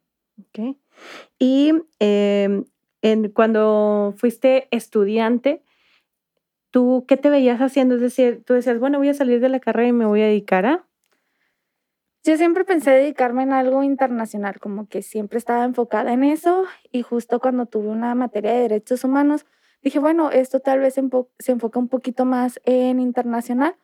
[0.48, 0.78] Okay.
[1.38, 2.62] Y eh,
[3.02, 5.62] en, cuando fuiste estudiante,
[6.70, 7.96] ¿tú qué te veías haciendo?
[7.96, 10.26] Es decir, tú decías, bueno, voy a salir de la carrera y me voy a
[10.26, 10.86] dedicar a...
[12.24, 17.02] Yo siempre pensé dedicarme en algo internacional, como que siempre estaba enfocada en eso y
[17.02, 19.44] justo cuando tuve una materia de derechos humanos,
[19.82, 23.74] dije, bueno, esto tal vez se enfoca un poquito más en internacional,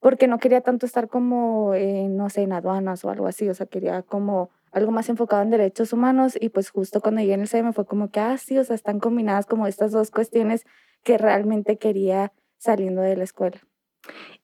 [0.00, 1.74] porque no quería tanto estar como,
[2.08, 5.50] no sé, en aduanas o algo así, o sea, quería como algo más enfocado en
[5.50, 8.58] derechos humanos y pues justo cuando llegué en el CM fue como que, ah, sí,
[8.58, 10.66] o sea, están combinadas como estas dos cuestiones
[11.04, 13.60] que realmente quería saliendo de la escuela.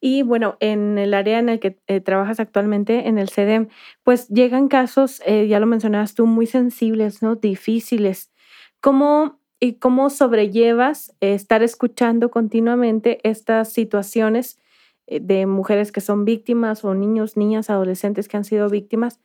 [0.01, 3.69] Y bueno, en el área en el que eh, trabajas actualmente, en el CEDEM,
[4.03, 7.37] pues llegan casos, eh, ya lo mencionabas tú, muy sensibles, ¿no?
[7.37, 8.33] Difíciles.
[8.81, 14.59] ¿Cómo, y cómo sobrellevas estar escuchando continuamente estas situaciones
[15.07, 19.21] eh, de mujeres que son víctimas o niños, niñas, adolescentes que han sido víctimas?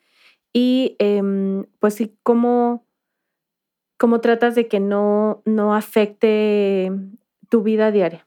[0.53, 2.85] Y em, pues sí, ¿cómo,
[3.97, 6.91] cómo tratas de que no, no afecte
[7.49, 8.26] tu vida diaria?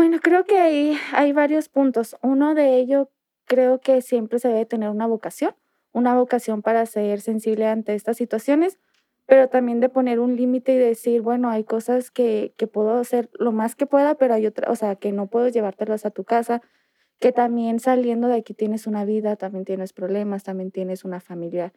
[0.00, 2.16] Bueno, creo que ahí hay varios puntos.
[2.22, 3.08] Uno de ellos
[3.44, 5.54] creo que siempre se debe tener una vocación,
[5.92, 8.78] una vocación para ser sensible ante estas situaciones,
[9.26, 13.28] pero también de poner un límite y decir, bueno, hay cosas que, que puedo hacer
[13.34, 16.24] lo más que pueda, pero hay otras, o sea, que no puedo llevártelas a tu
[16.24, 16.62] casa,
[17.18, 21.74] que también saliendo de aquí tienes una vida, también tienes problemas, también tienes una familia.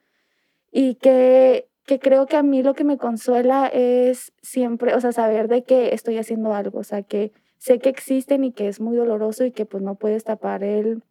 [0.71, 5.11] Y que, que creo que a mí lo que me consuela es siempre, o sea,
[5.11, 7.33] saber de que estoy haciendo algo, o sea, que
[7.63, 11.01] sé que existen y que es muy doloroso y que pues no puedes tapar el,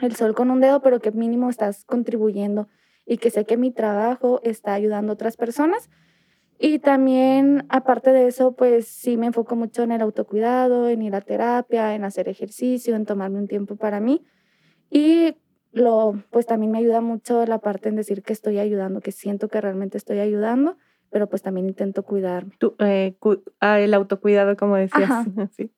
[0.00, 2.68] el sol con un dedo, pero que mínimo estás contribuyendo
[3.04, 5.90] y que sé que mi trabajo está ayudando a otras personas.
[6.60, 11.16] Y también, aparte de eso, pues sí me enfoco mucho en el autocuidado, en ir
[11.16, 14.24] a terapia, en hacer ejercicio, en tomarme un tiempo para mí.
[14.88, 15.34] Y
[15.72, 19.48] lo, pues también me ayuda mucho la parte en decir que estoy ayudando, que siento
[19.48, 20.76] que realmente estoy ayudando
[21.10, 22.54] pero pues también intento cuidarme.
[22.58, 23.16] Tú, eh,
[23.60, 25.10] ah, el autocuidado, como decías.
[25.56, 25.70] sí.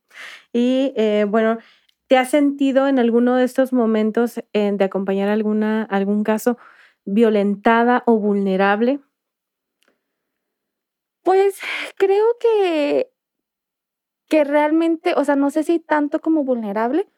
[0.52, 1.58] Y eh, bueno,
[2.06, 6.58] ¿te has sentido en alguno de estos momentos eh, de acompañar alguna, algún caso
[7.04, 9.00] violentada o vulnerable?
[11.22, 11.58] Pues
[11.96, 13.10] creo que,
[14.28, 17.08] que realmente, o sea, no sé si tanto como vulnerable,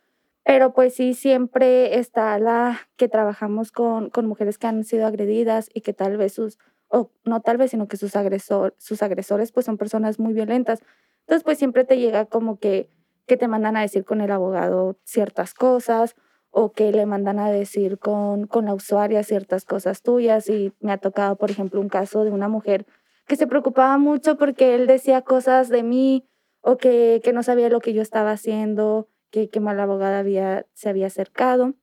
[0.45, 5.69] pero pues sí siempre está la que trabajamos con, con mujeres que han sido agredidas
[5.73, 6.59] y que tal vez sus
[6.91, 10.81] o no tal vez, sino que sus, agresor, sus agresores pues son personas muy violentas.
[11.21, 12.91] Entonces pues siempre te llega como que,
[13.27, 16.17] que te mandan a decir con el abogado ciertas cosas
[16.51, 20.49] o que le mandan a decir con, con la usuaria ciertas cosas tuyas.
[20.49, 22.87] Y me ha tocado, por ejemplo, un caso de una mujer
[23.27, 26.27] que se preocupaba mucho porque él decía cosas de mí
[26.61, 30.67] o que, que no sabía lo que yo estaba haciendo, que, que mala abogada había,
[30.75, 31.75] se había acercado.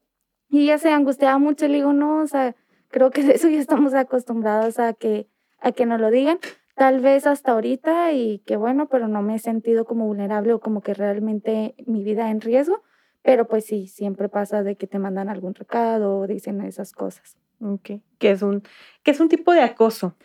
[0.50, 2.56] Y ella se angustiaba mucho le digo, no, o sea,
[2.90, 5.28] creo que de eso ya estamos acostumbrados a que,
[5.60, 6.40] a que nos lo digan.
[6.76, 10.60] Tal vez hasta ahorita y que bueno, pero no me he sentido como vulnerable o
[10.60, 12.84] como que realmente mi vida en riesgo.
[13.24, 17.36] Pero pues sí, siempre pasa de que te mandan algún recado o dicen esas cosas.
[17.60, 18.62] Ok, que es un,
[19.04, 20.16] que es un tipo de acoso.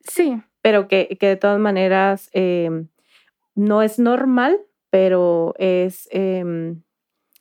[0.00, 0.42] Sí.
[0.62, 2.88] Pero que, que de todas maneras em,
[3.54, 4.58] no es normal,
[4.90, 6.82] pero es, em,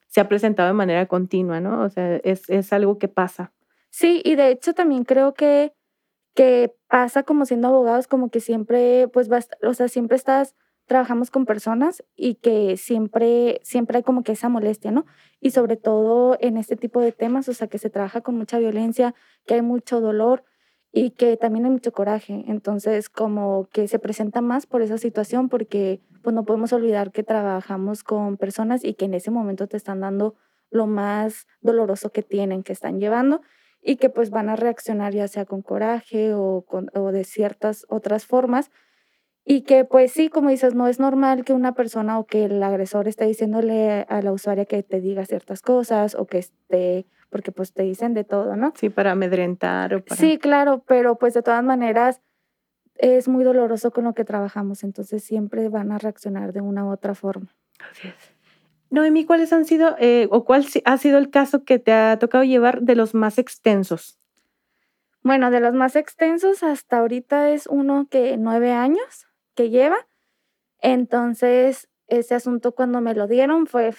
[0.08, 1.84] se ha presentado de manera continua, ¿no?
[1.84, 3.54] O sea, es, es algo que pasa.
[4.00, 5.74] Sí, y de hecho también creo que,
[6.36, 9.28] que pasa como siendo abogados, como que siempre, pues,
[9.64, 14.50] o sea, siempre estás trabajamos con personas y que siempre, siempre hay como que esa
[14.50, 15.08] molestia, ¿no?
[15.40, 18.60] Y sobre todo en este tipo de temas, o sea, que se trabaja con mucha
[18.60, 19.16] violencia,
[19.48, 20.44] que hay mucho dolor
[20.92, 22.44] y que también hay mucho coraje.
[22.48, 27.24] Entonces, como que se presenta más por esa situación porque pues no podemos olvidar que
[27.24, 30.36] trabajamos con personas y que en ese momento te están dando
[30.70, 33.42] lo más doloroso que tienen, que están llevando
[33.82, 37.86] y que pues van a reaccionar ya sea con coraje o, con, o de ciertas
[37.90, 38.72] otras formas
[39.50, 42.62] y que pues sí, como dices, no es normal que una persona o que el
[42.62, 47.54] agresor esté diciéndole a la usuaria que te diga ciertas cosas o que esté, porque
[47.54, 48.74] pues te dicen de todo, ¿no?
[48.76, 50.20] Sí, para amedrentar o para...
[50.20, 52.22] Sí, claro, pero pues de todas maneras
[52.96, 56.92] es muy doloroso con lo que trabajamos, entonces siempre van a reaccionar de una u
[56.92, 57.56] otra forma.
[57.90, 58.37] Así es.
[58.90, 62.44] Noemí, ¿cuáles han sido eh, o cuál ha sido el caso que te ha tocado
[62.44, 64.18] llevar de los más extensos?
[65.24, 70.08] Bueno, de los más extensos hasta ahorita es uno que nueve años que lleva.
[70.80, 73.94] Entonces, ese asunto cuando me lo dieron fue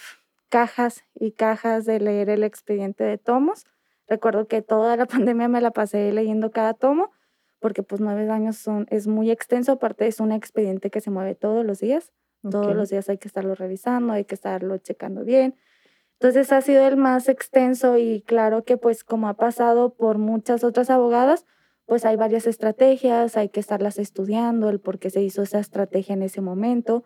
[0.48, 3.66] cajas y cajas de leer el expediente de tomos.
[4.06, 7.12] Recuerdo que toda la pandemia me la pasé leyendo cada tomo,
[7.60, 11.34] porque pues nueve años son, es muy extenso, aparte es un expediente que se mueve
[11.34, 12.12] todos los días.
[12.42, 15.56] Todos los días hay que estarlo revisando, hay que estarlo checando bien.
[16.20, 20.64] Entonces ha sido el más extenso y claro que pues como ha pasado por muchas
[20.64, 21.46] otras abogadas,
[21.86, 26.14] pues hay varias estrategias, hay que estarlas estudiando, el por qué se hizo esa estrategia
[26.14, 27.04] en ese momento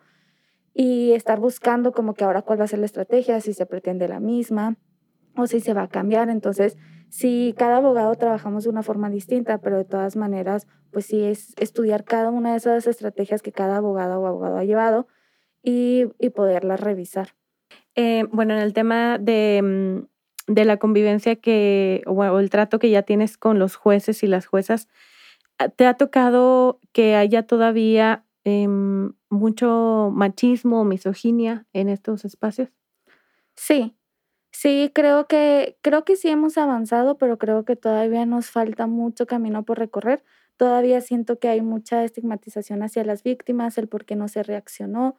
[0.73, 4.07] y estar buscando como que ahora cuál va a ser la estrategia, si se pretende
[4.07, 4.77] la misma
[5.37, 6.29] o si se va a cambiar.
[6.29, 6.77] Entonces,
[7.09, 11.53] sí, cada abogado trabajamos de una forma distinta, pero de todas maneras, pues sí es
[11.57, 15.07] estudiar cada una de esas estrategias que cada abogado o abogado ha llevado
[15.63, 17.35] y, y poderlas revisar.
[17.95, 19.61] Eh, bueno, en el tema de,
[20.47, 24.27] mm, de la convivencia que, o, el trato que ya tienes con los jueces y
[24.27, 24.87] las juezas,
[25.59, 32.69] ah, ¿te ha tocado que haya todavía em, mucho machismo o misoginia en estos espacios?
[33.55, 33.95] Sí,
[34.51, 39.27] sí, creo que, creo que sí hemos avanzado, pero creo que todavía nos falta mucho
[39.27, 40.23] camino por recorrer.
[40.57, 45.17] Todavía siento que hay mucha estigmatización hacia las víctimas, el por qué no se reaccionó.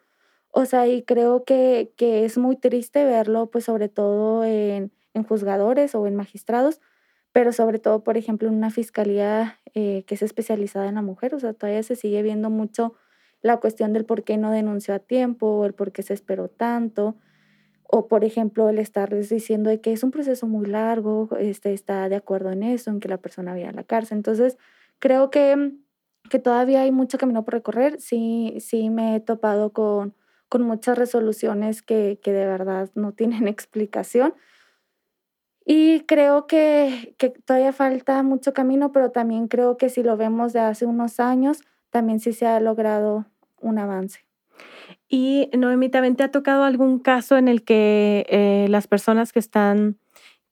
[0.56, 5.24] O sea, y creo que, que es muy triste verlo, pues sobre todo en, en
[5.24, 6.80] juzgadores o en magistrados,
[7.32, 11.34] pero sobre todo, por ejemplo, en una fiscalía eh, que es especializada en la mujer,
[11.34, 12.94] o sea, todavía se sigue viendo mucho
[13.42, 16.48] la cuestión del por qué no denunció a tiempo, o el por qué se esperó
[16.48, 17.16] tanto,
[17.82, 22.08] o por ejemplo, el estarles diciendo de que es un proceso muy largo, este, está
[22.08, 24.18] de acuerdo en eso, en que la persona vaya a la cárcel.
[24.18, 24.56] Entonces,
[25.00, 25.72] creo que,
[26.30, 28.00] que todavía hay mucho camino por recorrer.
[28.00, 30.14] Sí, sí me he topado con,
[30.54, 34.34] con muchas resoluciones que, que de verdad no tienen explicación
[35.66, 40.52] y creo que, que, todavía falta mucho camino, pero también creo que si lo vemos
[40.52, 43.26] de hace unos años, también sí se ha logrado
[43.60, 44.20] un avance.
[45.08, 49.40] Y Noemí, ¿también te ha tocado algún caso en el que eh, las personas que
[49.40, 49.98] están,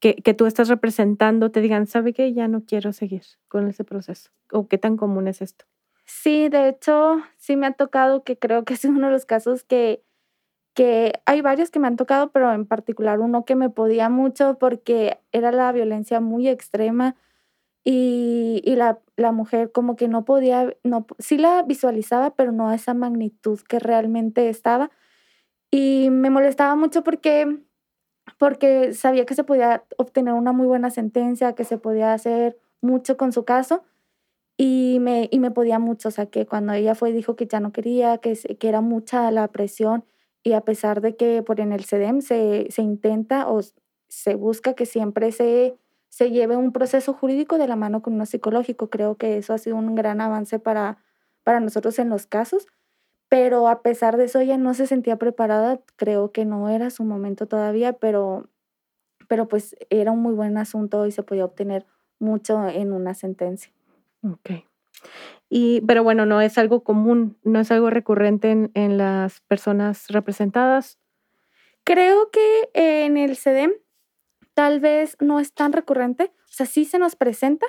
[0.00, 2.32] que, que, tú estás representando te digan, ¿sabe qué?
[2.32, 4.32] Ya no quiero seguir con ese proceso.
[4.50, 5.64] ¿O qué tan común es esto?
[6.07, 9.64] Sí, de hecho, sí me ha tocado que creo que es uno de los casos
[9.64, 10.05] que,
[10.74, 14.59] que hay varios que me han tocado, pero en particular uno que me podía mucho
[14.59, 17.16] porque era la violencia muy extrema
[17.84, 22.68] y, y la, la, mujer como que no podía, no, sí la visualizaba, pero no
[22.68, 24.90] a esa magnitud que realmente estaba.
[25.70, 27.61] Y me molestaba mucho porque,
[28.38, 33.16] porque sabía que se podía obtener una muy buena sentencia, que se podía hacer mucho
[33.16, 33.84] con su caso.
[34.64, 37.58] Y me, y me podía mucho, o sea, que cuando ella fue dijo que ya
[37.58, 40.04] no quería, que, que era mucha la presión
[40.44, 43.60] y a pesar de que por en el CEDEM se, se intenta o
[44.06, 45.76] se busca que siempre se,
[46.10, 49.58] se lleve un proceso jurídico de la mano con uno psicológico, creo que eso ha
[49.58, 50.98] sido un gran avance para,
[51.42, 52.68] para nosotros en los casos,
[53.28, 57.02] pero a pesar de eso ella no se sentía preparada, creo que no era su
[57.02, 58.48] momento todavía, pero,
[59.26, 61.84] pero pues era un muy buen asunto y se podía obtener
[62.20, 63.72] mucho en una sentencia.
[64.22, 64.64] Ok.
[65.48, 70.08] Y, pero bueno, no es algo común, no es algo recurrente en, en las personas
[70.08, 70.98] representadas.
[71.84, 73.72] Creo que en el CEDEM
[74.54, 77.66] tal vez no es tan recurrente, o sea, sí se nos presenta,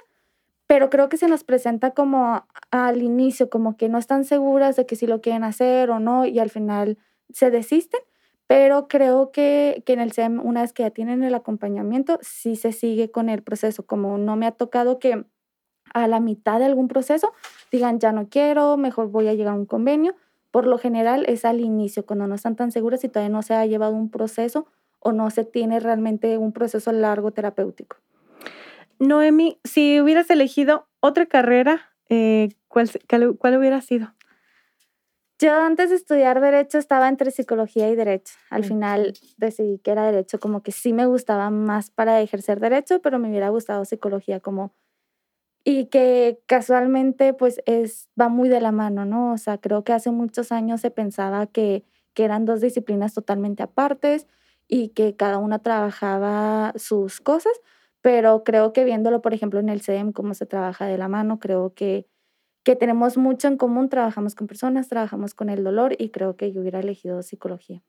[0.68, 4.86] pero creo que se nos presenta como al inicio, como que no están seguras de
[4.86, 6.98] que si lo quieren hacer o no, y al final
[7.32, 8.02] se desisten,
[8.48, 12.56] pero creo que, que en el CEDEM, una vez que ya tienen el acompañamiento, sí
[12.56, 15.26] se sigue con el proceso, como no me ha tocado que
[15.94, 17.34] a la mitad de algún proceso
[17.72, 20.16] digan, ya no quiero, mejor voy a llegar a un convenio.
[20.52, 23.56] Por lo general es al inicio, cuando no están tan seguras y todavía no se
[23.56, 24.68] ha llevado un proceso
[25.00, 27.98] o no se tiene realmente un proceso largo terapéutico.
[29.00, 32.90] Noemi, si hubieras elegido otra carrera, eh, ¿cuál,
[33.38, 34.14] ¿cuál hubiera sido?
[35.40, 38.36] Yo antes de estudiar derecho estaba entre psicología y derecho.
[38.50, 43.02] Al final decidí que era derecho, como que sí me gustaba más para ejercer derecho,
[43.02, 44.74] pero me hubiera gustado psicología como
[45.64, 49.34] y que casualmente pues es va muy de la mano, ¿no?
[49.34, 53.64] O sea, creo que hace muchos años se pensaba que, que eran dos disciplinas totalmente
[53.64, 54.28] apartes
[54.68, 57.54] y que cada una trabajaba sus cosas,
[58.02, 61.40] pero creo que viéndolo, por ejemplo, en el CEM, cómo se trabaja de la mano,
[61.40, 62.08] creo que
[62.64, 66.52] que tenemos mucho en común, trabajamos con personas, trabajamos con el dolor y creo que
[66.52, 67.84] yo hubiera elegido psicología.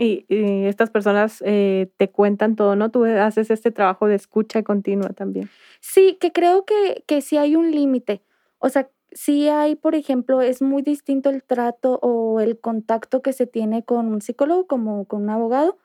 [0.00, 2.90] Y, estas personas eh, te cuentan todo, ¿no?
[2.90, 5.50] Tú haces este trabajo de escucha continua también.
[5.80, 8.22] Sí, que creo que, que sí hay un límite.
[8.58, 13.32] O sea, sí hay, por ejemplo, es muy distinto el trato o el contacto que
[13.32, 15.78] se tiene con un psicólogo como con un abogado.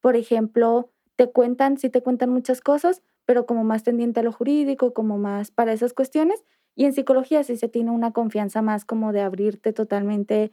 [0.00, 4.32] Por ejemplo, te cuentan, sí te cuentan muchas cosas, pero como más tendiente a lo
[4.32, 6.44] jurídico, como más para esas cuestiones.
[6.74, 10.50] Y en psicología sí se tiene una confianza más como de abrirte totalmente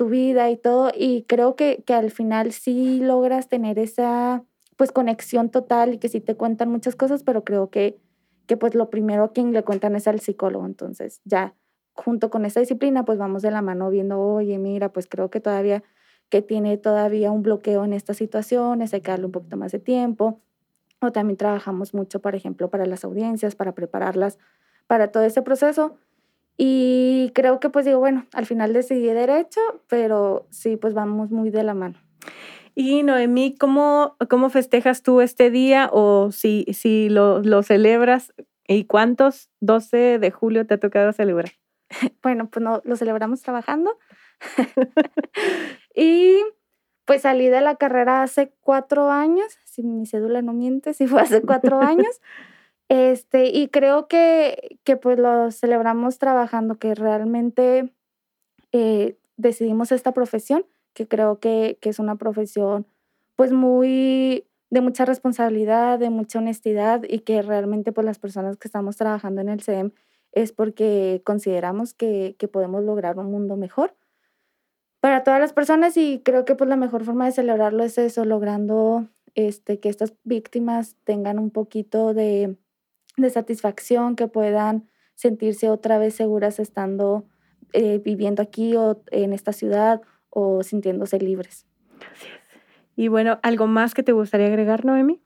[0.00, 0.90] tu vida y todo.
[0.96, 4.42] Y creo que, que al final sí logras tener esa
[4.76, 8.00] pues conexión total y que sí te cuentan muchas cosas, pero creo que,
[8.46, 10.64] que pues lo primero a quien le cuentan es al psicólogo.
[10.64, 11.54] Entonces ya
[11.92, 15.38] junto con esa disciplina pues vamos de la mano viendo, oye, mira, pues creo que
[15.38, 15.82] todavía
[16.30, 19.80] que tiene todavía un bloqueo en estas situaciones, hay que darle un poquito más de
[19.80, 20.40] tiempo.
[21.02, 24.38] O también trabajamos mucho, por ejemplo, para las audiencias, para prepararlas
[24.86, 25.98] para todo ese proceso.
[26.62, 31.48] Y creo que pues digo, bueno, al final decidí derecho, pero sí, pues vamos muy
[31.48, 31.98] de la mano.
[32.74, 38.34] Y Noemí, ¿cómo, cómo festejas tú este día o si, si lo, lo celebras?
[38.68, 41.52] ¿Y cuántos 12 de julio te ha tocado celebrar?
[42.22, 43.98] Bueno, pues no, lo celebramos trabajando.
[45.94, 46.36] y
[47.06, 51.22] pues salí de la carrera hace cuatro años, si mi cédula no miente, si fue
[51.22, 52.20] hace cuatro años.
[52.90, 57.94] Este, y creo que, que pues lo celebramos trabajando, que realmente
[58.72, 62.88] eh, decidimos esta profesión, que creo que, que, es una profesión
[63.36, 68.66] pues muy de mucha responsabilidad, de mucha honestidad y que realmente pues las personas que
[68.66, 69.92] estamos trabajando en el CEM
[70.32, 73.94] es porque consideramos que, que podemos lograr un mundo mejor
[74.98, 78.24] para todas las personas y creo que pues la mejor forma de celebrarlo es eso,
[78.24, 82.56] logrando este, que estas víctimas tengan un poquito de,
[83.16, 87.26] de satisfacción, que puedan sentirse otra vez seguras estando
[87.72, 90.00] eh, viviendo aquí o en esta ciudad
[90.30, 91.66] o sintiéndose libres.
[92.00, 92.40] Gracias.
[92.96, 95.20] Y bueno, ¿algo más que te gustaría agregar, Noemi?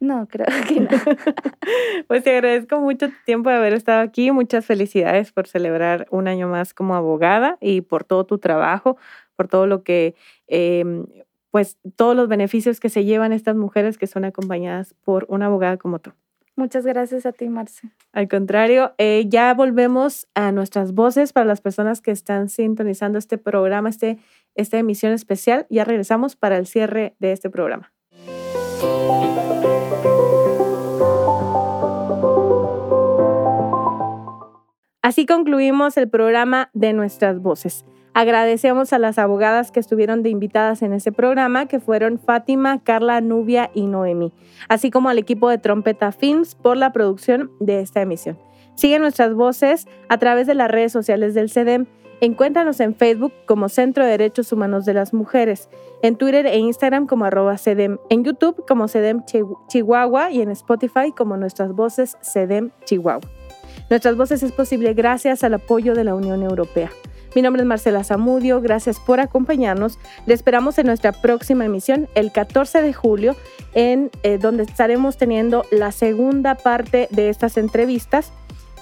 [0.00, 0.88] No, creo que no.
[2.08, 4.30] pues te agradezco mucho tu tiempo de haber estado aquí.
[4.30, 8.96] Muchas felicidades por celebrar un año más como abogada y por todo tu trabajo,
[9.36, 10.14] por todo lo que,
[10.46, 10.84] eh,
[11.50, 15.76] pues todos los beneficios que se llevan estas mujeres que son acompañadas por una abogada
[15.76, 16.12] como tú.
[16.56, 17.88] Muchas gracias a ti, Marce.
[18.12, 23.38] Al contrario, eh, ya volvemos a nuestras voces para las personas que están sintonizando este
[23.38, 24.18] programa, este,
[24.54, 25.66] esta emisión especial.
[25.68, 27.92] Ya regresamos para el cierre de este programa.
[35.02, 37.84] Así concluimos el programa de nuestras voces.
[38.14, 43.20] Agradecemos a las abogadas que estuvieron de invitadas en ese programa, que fueron Fátima, Carla,
[43.20, 44.32] Nubia y Noemi,
[44.68, 48.38] así como al equipo de Trompeta Films por la producción de esta emisión.
[48.76, 51.86] Sigue nuestras voces a través de las redes sociales del CEDEM.
[52.20, 55.68] Encuéntranos en Facebook como Centro de Derechos Humanos de las Mujeres,
[56.00, 59.24] en Twitter e Instagram como arroba CEDEM, en YouTube como CEDEM
[59.66, 63.28] Chihuahua y en Spotify como Nuestras Voces CEDEM Chihuahua.
[63.90, 66.90] Nuestras Voces es posible gracias al apoyo de la Unión Europea.
[67.34, 69.98] Mi nombre es Marcela Zamudio, gracias por acompañarnos.
[70.26, 73.34] Le esperamos en nuestra próxima emisión el 14 de julio,
[73.74, 78.32] en eh, donde estaremos teniendo la segunda parte de estas entrevistas.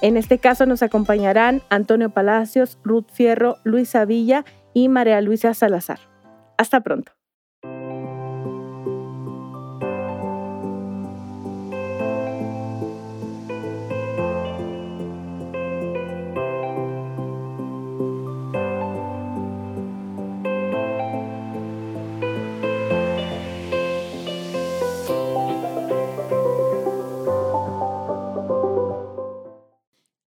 [0.01, 5.99] En este caso nos acompañarán Antonio Palacios, Ruth Fierro, Luisa Villa y María Luisa Salazar.
[6.57, 7.22] Hasta pronto.